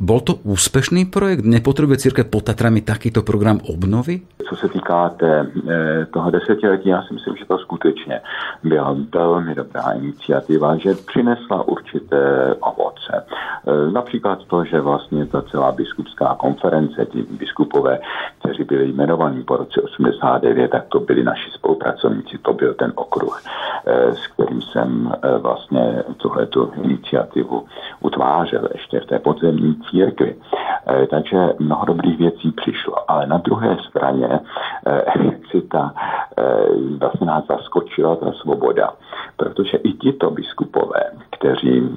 Bol 0.01 0.19
to 0.19 0.33
úspešný 0.33 1.05
projekt? 1.05 1.45
Nepotřebuje 1.45 1.97
církev 1.97 2.25
pod 2.25 2.43
Tatrami 2.43 2.81
takýto 2.81 3.21
program 3.21 3.59
obnovy? 3.69 4.21
Co 4.49 4.55
se 4.55 4.69
týká 4.69 5.09
té, 5.09 5.47
eh, 5.69 6.05
toho 6.13 6.31
desetiletí, 6.31 6.89
já 6.89 7.01
si 7.01 7.13
myslím, 7.13 7.35
že 7.35 7.45
to 7.45 7.57
skutečně 7.57 8.21
byla 8.63 8.97
velmi 9.13 9.55
dobrá 9.55 9.91
iniciativa, 9.91 10.77
že 10.77 10.95
přinesla 10.95 11.67
určité 11.67 12.53
ovoce. 12.59 13.13
Eh, 13.21 13.91
například 13.91 14.43
to, 14.43 14.65
že 14.65 14.81
vlastně 14.81 15.25
ta 15.25 15.41
celá 15.41 15.71
biskupská 15.71 16.35
konference, 16.35 17.05
ti 17.05 17.21
biskupové, 17.21 17.99
kteří 18.39 18.63
byli 18.63 18.89
jmenovaní 18.89 19.43
po 19.43 19.57
roce 19.57 19.81
89, 19.81 20.71
tak 20.71 20.85
to 20.87 20.99
byli 20.99 21.23
naši 21.23 21.51
spolupracovníci, 21.51 22.37
to 22.37 22.53
byl 22.53 22.73
ten 22.73 22.93
okruh, 22.95 23.41
eh, 23.85 24.15
s 24.15 24.27
kterým 24.27 24.61
jsem 24.61 25.13
vlastně 25.37 26.03
tuhletu 26.17 26.71
iniciativu 26.83 27.65
utvářel 27.99 28.67
ještě 28.73 28.99
v 28.99 29.05
té 29.05 29.19
podzemní 29.19 29.75
církvi. 29.91 30.35
Eh, 30.87 31.07
takže 31.07 31.37
mnoho 31.59 31.85
dobrých 31.85 32.17
věcí 32.17 32.51
přišlo. 32.51 33.11
Ale 33.11 33.27
na 33.27 33.37
druhé 33.37 33.77
straně 33.89 34.39
si 35.51 35.61
ta, 35.61 35.93
eh, 36.37 36.43
vlastně 36.99 37.27
nás 37.27 37.45
zaskočila 37.47 38.15
ta 38.15 38.31
svoboda, 38.31 38.93
protože 39.37 39.77
i 39.77 39.93
tito 39.93 40.31
biskupové, 40.31 41.03
kteří 41.41 41.89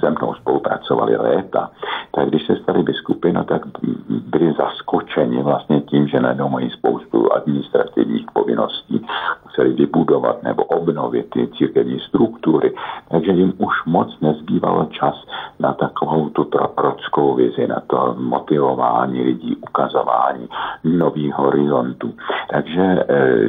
se 0.00 0.10
mnou 0.10 0.34
spolupracovali 0.34 1.16
léta, 1.16 1.70
tak 2.14 2.28
když 2.28 2.46
se 2.46 2.56
stali 2.56 2.82
biskupy, 2.82 3.32
no 3.32 3.44
tak 3.44 3.62
byli 4.08 4.52
zaskočeni 4.52 5.42
vlastně 5.42 5.80
tím, 5.80 6.08
že 6.08 6.20
najednou 6.20 6.48
mají 6.48 6.70
spoustu 6.70 7.32
administrativních 7.32 8.26
povinností, 8.32 9.06
museli 9.44 9.72
vybudovat 9.72 10.42
nebo 10.42 10.64
obnovit 10.64 11.30
ty 11.30 11.48
církevní 11.48 12.00
struktury, 12.00 12.74
takže 13.10 13.32
jim 13.32 13.52
už 13.58 13.74
moc 13.86 14.20
nezbývalo 14.20 14.84
čas 14.84 15.14
na 15.58 15.72
takovou 15.72 16.28
tu 16.28 16.44
prorodskou 16.74 17.34
vizi, 17.34 17.66
na 17.66 17.80
to 17.86 18.14
motivování 18.18 19.22
lidí, 19.22 19.56
ukazování 19.56 20.48
nových 20.84 21.34
horizontů. 21.34 22.14
Takže 22.50 22.82
eh, 22.82 23.04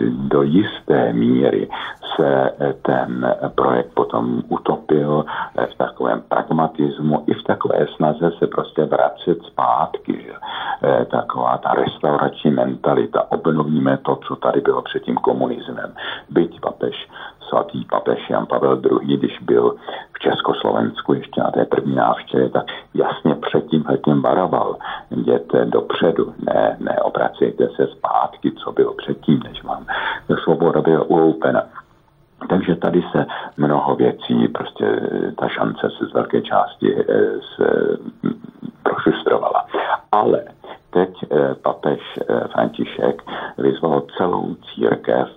do 0.10 0.42
jisté 0.42 1.14
míry 1.14 1.68
se 2.16 2.52
eh, 2.60 2.74
ten 2.82 3.36
projekt 3.56 3.94
potom 3.94 4.42
utopil 4.50 5.26
eh, 5.58 5.66
v 5.66 5.76
takovém 5.76 6.22
pragmatismu 6.22 7.24
i 7.28 7.34
v 7.34 7.44
takové 7.44 7.88
snaze 7.96 8.32
se 8.40 8.48
prostě 8.48 8.86
vracet 8.86 9.38
zpátky. 9.44 10.22
Že? 10.24 10.34
Taková 11.06 11.58
ta 11.58 11.74
restaurační 11.74 12.52
mentalita. 12.52 13.32
Obnovíme 13.32 13.98
to, 13.98 14.16
co 14.28 14.36
tady 14.36 14.62
bylo 14.62 14.82
před 14.82 15.04
tím 15.04 15.16
komunismem. 15.16 15.94
Byť 16.30 16.60
papež 16.60 17.08
svatý 17.52 17.86
papež 17.86 18.30
Jan 18.30 18.46
Pavel 18.46 18.82
II, 18.86 19.18
když 19.18 19.40
byl 19.40 19.76
v 20.14 20.20
Československu 20.20 21.14
ještě 21.14 21.42
na 21.42 21.52
té 21.52 21.66
první 21.66 21.96
návštěvě, 21.96 22.50
tak 22.50 22.66
jasně 22.94 23.36
před 23.36 23.68
tím 23.68 23.84
letím 23.90 24.22
varoval. 24.22 24.76
Jděte 25.12 25.66
dopředu, 25.66 26.34
ne, 26.40 26.78
neobracejte 26.80 27.70
se 27.76 27.88
zpátky, 27.88 28.52
co 28.52 28.72
bylo 28.72 28.94
předtím, 28.94 29.40
než 29.44 29.64
vám 29.64 29.86
svoboda 30.44 30.82
byla 30.82 31.04
uloupena. 31.04 31.64
Takže 32.50 32.76
tady 32.76 33.04
se 33.12 33.26
mnoho 33.58 33.96
věcí, 33.96 34.48
prostě 34.48 34.86
ta 35.38 35.48
šance 35.48 35.90
se 35.98 36.06
z 36.06 36.14
velké 36.14 36.42
části 36.42 36.96
eh, 37.00 37.04
se 37.56 37.98
prošustrovala. 38.84 39.66
Ale 40.12 40.44
teď 40.90 41.10
eh, 41.24 41.56
papež 41.56 42.00
eh, 42.18 42.48
František 42.48 43.22
vyzval 43.58 44.02
celou 44.18 44.56
církev 44.56 45.28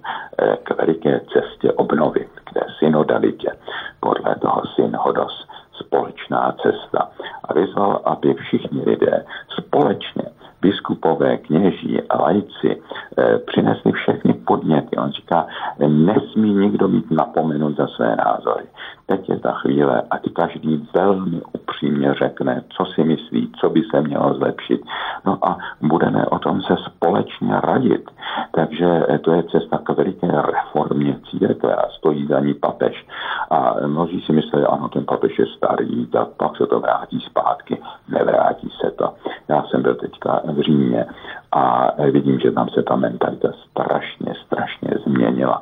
k 0.63 0.77
veliké 0.79 1.21
cestě 1.33 1.73
obnovy, 1.73 2.29
k 2.45 2.53
té 2.53 2.61
synodalitě, 2.79 3.53
podle 4.01 4.35
toho 4.35 4.63
synhodos, 4.75 5.47
společná 5.73 6.55
cesta. 6.63 7.11
A 7.45 7.55
vyzval, 7.55 8.01
aby 8.05 8.35
všichni 8.35 8.83
lidé 8.87 9.25
společně 9.59 10.23
biskupové, 10.65 11.37
kněží 11.37 12.03
a 12.03 12.23
lajci 12.23 12.71
eh, 12.73 13.39
přinesli 13.39 13.93
všechny 13.93 14.33
podněty. 14.33 14.97
On 14.97 15.11
říká, 15.11 15.47
nesmí 15.89 16.55
nikdo 16.55 16.89
být 16.89 17.11
napomenut 17.11 17.77
za 17.77 17.87
své 17.87 18.17
názory. 18.17 18.65
Teď 19.07 19.29
je 19.29 19.39
ta 19.39 19.53
chvíle, 19.53 20.03
ať 20.11 20.23
každý 20.33 20.89
velmi 20.95 21.41
upřímně 21.53 22.15
řekne, 22.15 22.63
co 22.77 22.85
si 22.85 23.05
myslí, 23.05 23.24
co 23.61 23.71
by 23.71 23.83
se 23.91 24.01
mělo 24.01 24.35
zlepšit. 24.35 24.81
No 25.25 25.39
a 25.43 25.59
budeme 25.81 26.27
o 26.27 26.39
tom 26.39 26.63
se 26.63 26.77
společně 26.87 27.61
radit. 27.61 28.11
Takže 28.51 29.07
to 29.21 29.33
je 29.33 29.43
cesta 29.43 29.79
k 29.79 29.89
veliké 29.89 30.27
reformě 30.27 31.17
církve 31.31 31.75
a 31.75 31.89
stojí 31.89 32.27
za 32.27 32.41
ní 32.41 32.55
papež. 32.55 33.07
A 33.51 33.75
mnozí 33.87 34.21
si 34.21 34.33
myslí, 34.33 34.61
ano, 34.69 34.89
ten 34.89 35.05
papež 35.05 35.39
je 35.39 35.47
starý, 35.47 36.07
tak 36.07 36.29
pak 36.37 36.57
se 36.57 36.67
to 36.67 36.81
vrátí 36.81 37.21
zpátky. 37.21 37.83
Nevrátí 38.09 38.69
se 38.81 38.91
to. 38.91 39.15
Já 39.49 39.63
jsem 39.63 39.83
byl 39.83 39.95
teďka 39.95 40.41
v 40.45 40.61
Římě 40.61 41.07
a 41.53 41.93
vidím, 42.11 42.41
že 42.41 42.53
tam 42.53 42.69
se 42.69 42.83
ta 42.83 42.97
mentalita 42.97 43.49
strašně, 43.71 44.35
strašně 44.47 44.91
změnila 45.07 45.61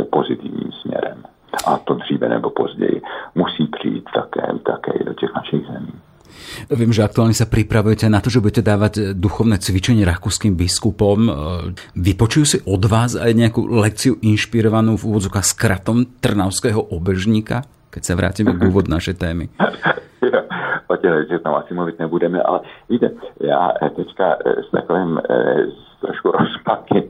e, 0.00 0.04
pozitivním 0.04 0.72
směrem. 0.72 1.22
A 1.66 1.78
to 1.78 1.94
dříve 1.94 2.28
nebo 2.28 2.50
později 2.50 3.02
musí 3.34 3.66
přijít 3.66 4.04
také, 4.14 4.42
také 4.62 5.04
do 5.04 5.14
těch 5.14 5.34
našich 5.34 5.66
zemí. 5.66 5.92
Viem, 6.70 6.92
že 6.92 7.04
aktuálne 7.04 7.36
sa 7.36 7.48
pripravujete 7.48 8.08
na 8.08 8.20
to, 8.20 8.32
že 8.32 8.40
budete 8.40 8.62
dávať 8.64 9.14
duchovné 9.16 9.60
cvičenie 9.60 10.04
rakúskym 10.06 10.56
biskupom. 10.56 11.30
Vypočujú 11.96 12.44
si 12.46 12.58
od 12.64 12.82
vás 12.88 13.18
aj 13.18 13.32
nejakú 13.32 13.64
lekciu 13.68 14.18
inšpirovanú 14.20 14.96
v 14.96 15.06
úvodzokách 15.14 15.46
s 15.46 15.54
kratom 15.56 16.06
trnavského 16.20 16.80
obežníka? 16.92 17.64
Keď 17.92 18.02
sa 18.02 18.18
vrátime 18.18 18.52
k 18.58 18.60
úvod 18.66 18.90
našej 18.90 19.14
témy. 19.20 19.44
o 20.88 20.96
těch 20.96 21.42
tam 21.42 21.54
asi 21.54 21.74
mluvit 21.74 21.98
nebudeme, 21.98 22.42
ale 22.42 22.60
víte, 22.90 23.10
já 23.40 23.72
teďka 23.96 24.36
s 24.68 24.70
takovým 24.70 25.20
trošku 26.04 26.30
rozpaky 26.38 27.08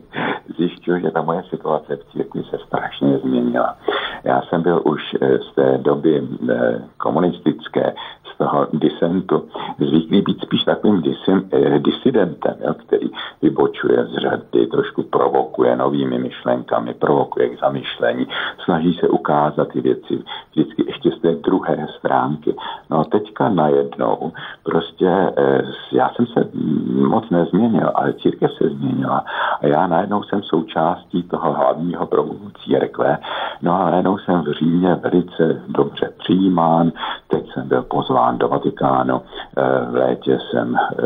zjišťuju, 0.56 0.98
že 1.00 1.10
ta 1.10 1.22
moje 1.22 1.42
situace 1.50 1.96
v 1.96 2.04
církvi 2.12 2.42
se 2.50 2.58
strašně 2.66 3.18
změnila. 3.18 3.76
Já 4.24 4.42
jsem 4.42 4.62
byl 4.62 4.82
už 4.84 5.00
eh, 5.20 5.38
z 5.38 5.54
té 5.54 5.78
doby 5.78 6.22
eh, 6.22 6.82
komunistické, 6.96 7.94
toho 8.38 8.66
disentu, 8.72 9.48
zvyklý 9.78 10.22
být 10.22 10.40
spíš 10.40 10.64
takovým 10.64 11.02
disim, 11.02 11.48
eh, 11.52 11.78
disidentem, 11.78 12.54
jo, 12.66 12.74
který 12.74 13.10
vybočuje 13.42 14.06
z 14.06 14.16
řady, 14.16 14.66
trošku 14.66 15.02
provokuje 15.02 15.76
novými 15.76 16.18
myšlenkami, 16.18 16.94
provokuje 16.94 17.48
k 17.48 17.60
zamyšlení, 17.60 18.26
snaží 18.64 18.94
se 18.94 19.08
ukázat 19.08 19.68
ty 19.68 19.80
věci 19.80 20.22
vždycky 20.50 20.84
ještě 20.86 21.10
z 21.10 21.20
té 21.20 21.34
druhé 21.34 21.86
stránky. 21.98 22.54
No 22.90 23.04
teďka 23.04 23.48
najednou 23.48 24.32
prostě 24.62 25.32
já 25.92 26.08
jsem 26.08 26.26
se 26.26 26.48
moc 27.08 27.30
nezměnil, 27.30 27.90
ale 27.94 28.12
církev 28.12 28.50
se 28.52 28.68
změnila 28.68 29.24
a 29.60 29.66
já 29.66 29.86
najednou 29.86 30.22
jsem 30.22 30.42
součástí 30.42 31.22
toho 31.22 31.52
hlavního 31.52 32.06
proudu 32.06 32.50
církve. 32.64 33.18
No 33.62 33.72
a 33.72 33.90
najednou 33.90 34.18
jsem 34.18 34.42
v 34.42 34.52
Římě 34.52 34.94
velice 34.94 35.62
dobře 35.68 36.12
přijímán. 36.18 36.92
Teď 37.28 37.52
jsem 37.52 37.68
byl 37.68 37.82
pozván 37.82 38.23
do 38.33 38.48
Vatikánu. 38.48 39.22
Eh, 39.56 39.85
v 39.90 39.94
létě 39.94 40.38
jsem 40.50 40.77
eh, 40.77 41.04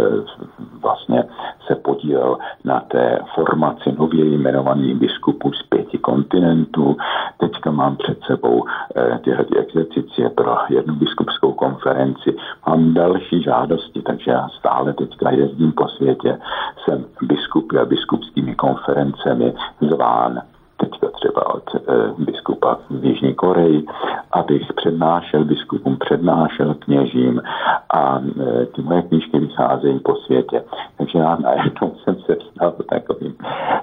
vlastně 0.83 1.25
se 1.67 1.75
podílel 1.75 2.39
na 2.65 2.81
té 2.81 3.19
formaci 3.35 3.93
nově 3.99 4.25
jmenovaných 4.25 4.95
biskupů 4.95 5.53
z 5.53 5.63
pěti 5.63 5.99
kontinentů. 5.99 6.97
Teďka 7.39 7.71
mám 7.71 7.97
před 7.97 8.19
sebou 8.27 8.65
eh, 8.97 9.19
tyhle 9.25 9.45
exercicie 9.57 10.31
pro 10.31 10.57
jednu 10.69 10.95
biskupskou 10.95 11.53
konferenci. 11.53 12.37
Mám 12.67 12.95
další 12.95 13.43
žádosti, 13.43 14.03
takže 14.03 14.31
já 14.31 14.49
stále 14.49 14.93
teďka 14.93 15.31
jezdím 15.31 15.73
po 15.73 15.89
světě. 15.89 16.39
Jsem 16.85 17.05
biskupy 17.23 17.79
a 17.79 17.85
biskupskými 17.85 18.55
konferencemi 18.55 19.55
zván 19.81 20.41
teďka 20.81 21.09
třeba 21.09 21.55
od 21.55 21.75
e, 21.75 21.79
biskupa 22.19 22.79
v 22.91 23.05
Jižní 23.05 23.35
Koreji, 23.35 23.87
abych 24.33 24.73
přednášel 24.73 25.45
biskupům, 25.45 25.97
přednášel 25.99 26.75
kněžím 26.75 27.43
a 27.91 28.19
e, 28.19 28.67
ty 28.67 28.83
moje 28.83 29.03
knížky 29.03 29.39
vycházejí 29.39 29.99
po 29.99 30.15
světě. 30.15 30.65
Takže 30.99 31.19
já 31.19 31.37
najednou 31.37 31.95
jsem 32.05 32.17
se 32.17 32.37
stal 32.51 32.75
takovým 32.91 33.35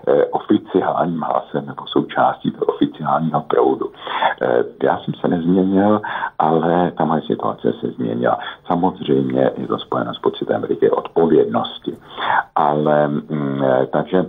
e, 0.07 0.25
oficiálním 0.25 1.21
hlasem 1.21 1.65
nebo 1.65 1.83
součástí 1.87 2.51
toho 2.51 2.65
oficiálního 2.65 3.41
proudu. 3.41 3.91
Já 4.83 4.97
jsem 4.97 5.13
se 5.13 5.27
nezměnil, 5.27 6.01
ale 6.39 6.91
ta 6.91 7.05
moje 7.05 7.21
situace 7.21 7.73
se 7.81 7.87
změnila. 7.87 8.39
Samozřejmě 8.67 9.51
je 9.57 9.67
to 9.67 9.77
spojeno 9.77 10.13
s 10.13 10.19
pocitem 10.19 10.65
odpovědnosti. 10.91 11.97
Ale 12.55 13.07
mm, 13.07 13.63
takže 13.91 14.25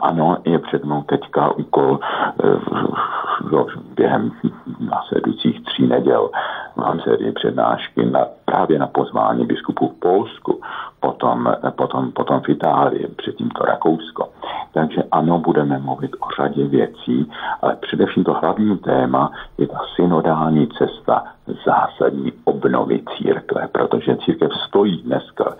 ano, 0.00 0.36
je 0.44 0.58
před 0.58 0.84
mnou 0.84 1.02
teďka 1.02 1.50
úkol 1.50 1.98
eh, 2.44 3.70
během 3.94 4.32
následujících 4.80 5.64
tří 5.64 5.86
neděl. 5.86 6.30
Mám 6.76 7.00
sérii 7.00 7.32
přednášky 7.32 8.06
na, 8.06 8.26
právě 8.44 8.78
na 8.78 8.86
pozvání 8.86 9.46
biskupů 9.46 9.88
v 9.88 10.00
Polsku, 10.00 10.60
potom, 11.00 11.54
potom, 11.76 12.12
potom 12.12 12.40
v 12.40 12.48
Itálii, 12.48 13.06
předtím 13.16 13.50
to 13.50 13.64
Rakousko. 13.64 14.28
Takže 14.72 15.02
ano, 15.10 15.38
budeme 15.38 15.78
mluvit 15.78 16.10
o 16.20 16.26
řadě 16.36 16.64
věcí, 16.64 17.30
ale 17.62 17.76
především 17.76 18.24
to 18.24 18.32
hlavní 18.32 18.78
téma 18.78 19.32
je 19.58 19.66
ta 19.66 19.78
synodální 19.96 20.68
cesta 20.78 21.24
zásadní 21.66 22.32
obnovy 22.44 23.02
církve, 23.16 23.68
protože 23.72 24.16
církev 24.16 24.50
stojí 24.68 25.02
dneska 25.02 25.56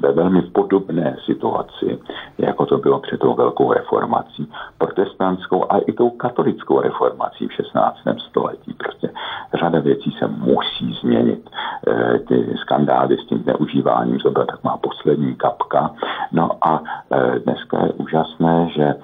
ve 0.00 0.12
velmi 0.12 0.42
podobné 0.42 1.16
situaci, 1.24 1.98
jako 2.38 2.66
to 2.66 2.78
bylo 2.78 3.00
před 3.00 3.20
tou 3.20 3.34
velkou 3.34 3.72
reformací, 3.72 4.52
protestantskou 4.78 5.72
a 5.72 5.78
i 5.78 5.92
tou 5.92 6.10
katolickou 6.10 6.80
reformací 6.80 7.48
v 7.48 7.52
16. 7.52 7.98
století. 8.28 8.74
Prostě 8.74 9.10
řada 9.54 9.80
věcí 9.80 10.10
se 10.18 10.26
musí 10.26 10.98
změnit. 11.00 11.50
E, 11.88 12.18
ty 12.18 12.54
skandály 12.60 13.16
s 13.16 13.26
tím 13.26 13.38
zneužíváním, 13.38 14.18
to 14.18 14.30
byla 14.36 14.46
taková 14.46 14.76
poslední 14.76 15.34
kapka. 15.34 15.90
No 16.32 16.50
a 16.62 16.82
e, 17.10 17.38
dneska 17.38 17.84
je 17.84 17.92
úžasné, 17.92 18.68
že 18.76 18.84
e, 18.84 18.96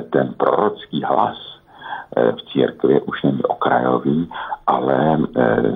ten 0.00 0.34
prorocký 0.34 1.02
hlas 1.02 1.54
Eh, 2.16 2.32
v 2.32 2.42
církvi 2.52 3.00
už 3.00 3.22
není 3.22 3.42
okrajový, 3.42 4.30
ale 4.66 5.18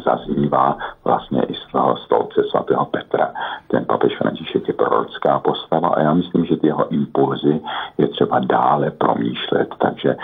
zaznívá 0.04 0.78
vlastně 1.04 1.42
i 1.42 1.54
z 1.54 1.72
toho 1.72 1.96
stolce 1.96 2.42
svatého 2.50 2.84
Petra. 2.84 3.32
Ten 3.68 3.84
papež 3.84 4.16
František 4.18 4.68
je 4.68 4.74
prorocká 4.74 5.38
postava 5.38 5.88
a 5.88 6.00
já 6.00 6.14
myslím, 6.14 6.44
že 6.44 6.56
ty 6.56 6.66
jeho 6.66 6.88
impulzy 6.88 7.60
je 7.98 8.08
třeba 8.08 8.38
dále 8.38 8.90
promýšlet, 8.90 9.68
takže 9.78 10.16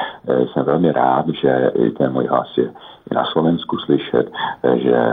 jsem 0.53 0.65
velmi 0.65 0.93
rád, 0.93 1.29
že 1.29 1.73
ten 1.99 2.13
můj 2.13 2.27
hlas 2.27 2.57
je 2.57 2.71
na 3.13 3.25
Slovensku 3.25 3.79
slyšet, 3.79 4.31
že 4.75 5.13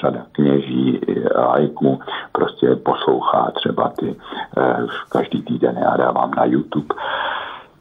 řada 0.00 0.26
kněží 0.32 1.00
lajků 1.36 2.00
prostě 2.38 2.76
poslouchá 2.76 3.50
třeba 3.54 3.92
ty 3.98 4.16
každý 5.08 5.42
týden 5.42 5.78
já 5.82 5.96
dávám 5.96 6.30
na 6.36 6.44
YouTube 6.44 6.94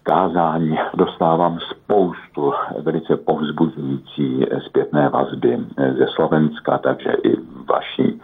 kázání 0.04 0.80
dostávám 0.94 1.60
spoustu 1.60 2.54
velice 2.80 3.18
povzbuzující 3.18 4.46
zpětné 4.66 5.10
vazby 5.10 5.58
ze 5.98 6.08
Slovenska, 6.08 6.78
takže 6.78 7.12
i 7.24 7.36
vaší. 7.70 8.22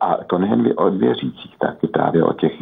A 0.00 0.16
to 0.26 0.38
nejen 0.38 0.72
od 0.76 0.94
věřících, 0.94 1.58
tak 1.58 1.84
i 1.84 1.86
právě 1.86 2.24
od 2.24 2.40
těch 2.40 2.52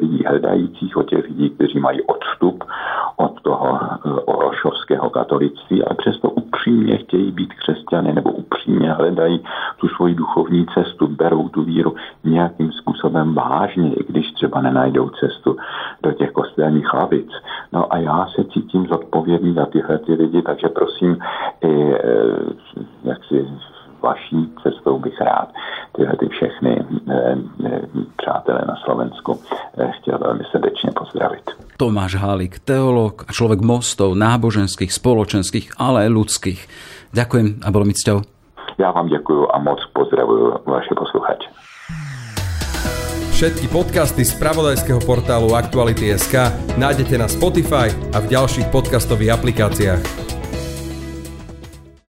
lidí 0.00 0.24
hledajících, 0.26 0.96
od 0.96 1.08
těch 1.08 1.24
lidí, 1.24 1.50
kteří 1.50 1.80
mají 1.80 2.02
odstup 2.02 2.64
od 3.26 3.40
toho 3.42 3.78
orošovského 4.24 5.10
katolictví, 5.10 5.84
ale 5.84 5.96
přesto 5.96 6.30
upřímně 6.30 6.96
chtějí 6.96 7.32
být 7.32 7.54
křesťany 7.54 8.12
nebo 8.12 8.30
upřímně 8.30 8.92
hledají 8.92 9.44
tu 9.76 9.88
svoji 9.88 10.14
duchovní 10.14 10.66
cestu, 10.74 11.06
berou 11.06 11.48
tu 11.48 11.62
víru 11.62 11.94
nějakým 12.24 12.72
způsobem 12.72 13.34
vážně, 13.34 13.94
i 13.94 14.04
když 14.08 14.32
třeba 14.32 14.60
nenajdou 14.60 15.08
cestu 15.08 15.56
do 16.02 16.12
těch 16.12 16.30
kostelních 16.30 16.86
hlavic. 16.92 17.30
No 17.72 17.92
a 17.92 17.98
já 17.98 18.26
se 18.34 18.44
cítím 18.44 18.86
zodpovědný 18.86 19.54
za 19.54 19.66
tyhle 19.66 19.98
ty 19.98 20.14
lidi, 20.14 20.42
takže 20.42 20.68
prosím 20.68 21.18
i 21.62 21.92
e, 21.92 21.98
jak 23.04 23.24
si 23.24 23.46
vaší 24.02 24.48
cestou 24.62 24.98
bych 24.98 25.20
rád 25.20 25.48
tyhle 25.96 26.16
ty 26.16 26.28
všechny 26.28 26.72
e, 26.72 27.14
e, 27.66 27.80
přátelé 28.16 28.60
na 28.68 28.76
Slovensku 28.84 29.40
chtěl 29.90 30.18
velmi 30.18 30.44
srdečně 30.50 30.90
pozdravit. 30.98 31.50
Tomáš 31.76 32.14
Hálik, 32.14 32.58
teológ 32.64 33.28
a 33.28 33.32
človek 33.36 33.60
mostov 33.60 34.16
náboženských, 34.16 34.88
spoločenských, 34.88 35.76
ale 35.76 36.08
aj 36.08 36.10
ľudských. 36.16 36.60
Ďakujem 37.12 37.60
a 37.60 37.68
bolo 37.68 37.84
mi 37.84 37.92
cťou. 37.92 38.24
Já 38.78 38.90
vám 38.90 39.08
děkuji 39.08 39.48
a 39.52 39.58
moc 39.58 39.78
pozdravuju 39.92 40.52
vaše 40.66 40.94
posluchače. 40.96 41.48
Všetky 43.36 43.68
podcasty 43.68 44.24
z 44.24 44.32
pravodajského 44.40 45.00
portálu 45.04 45.52
Aktuality.sk 45.52 46.32
nájdete 46.80 47.20
na 47.20 47.28
Spotify 47.28 47.92
a 48.16 48.24
v 48.24 48.32
ďalších 48.32 48.72
podcastových 48.72 49.36
aplikáciách. 49.36 50.35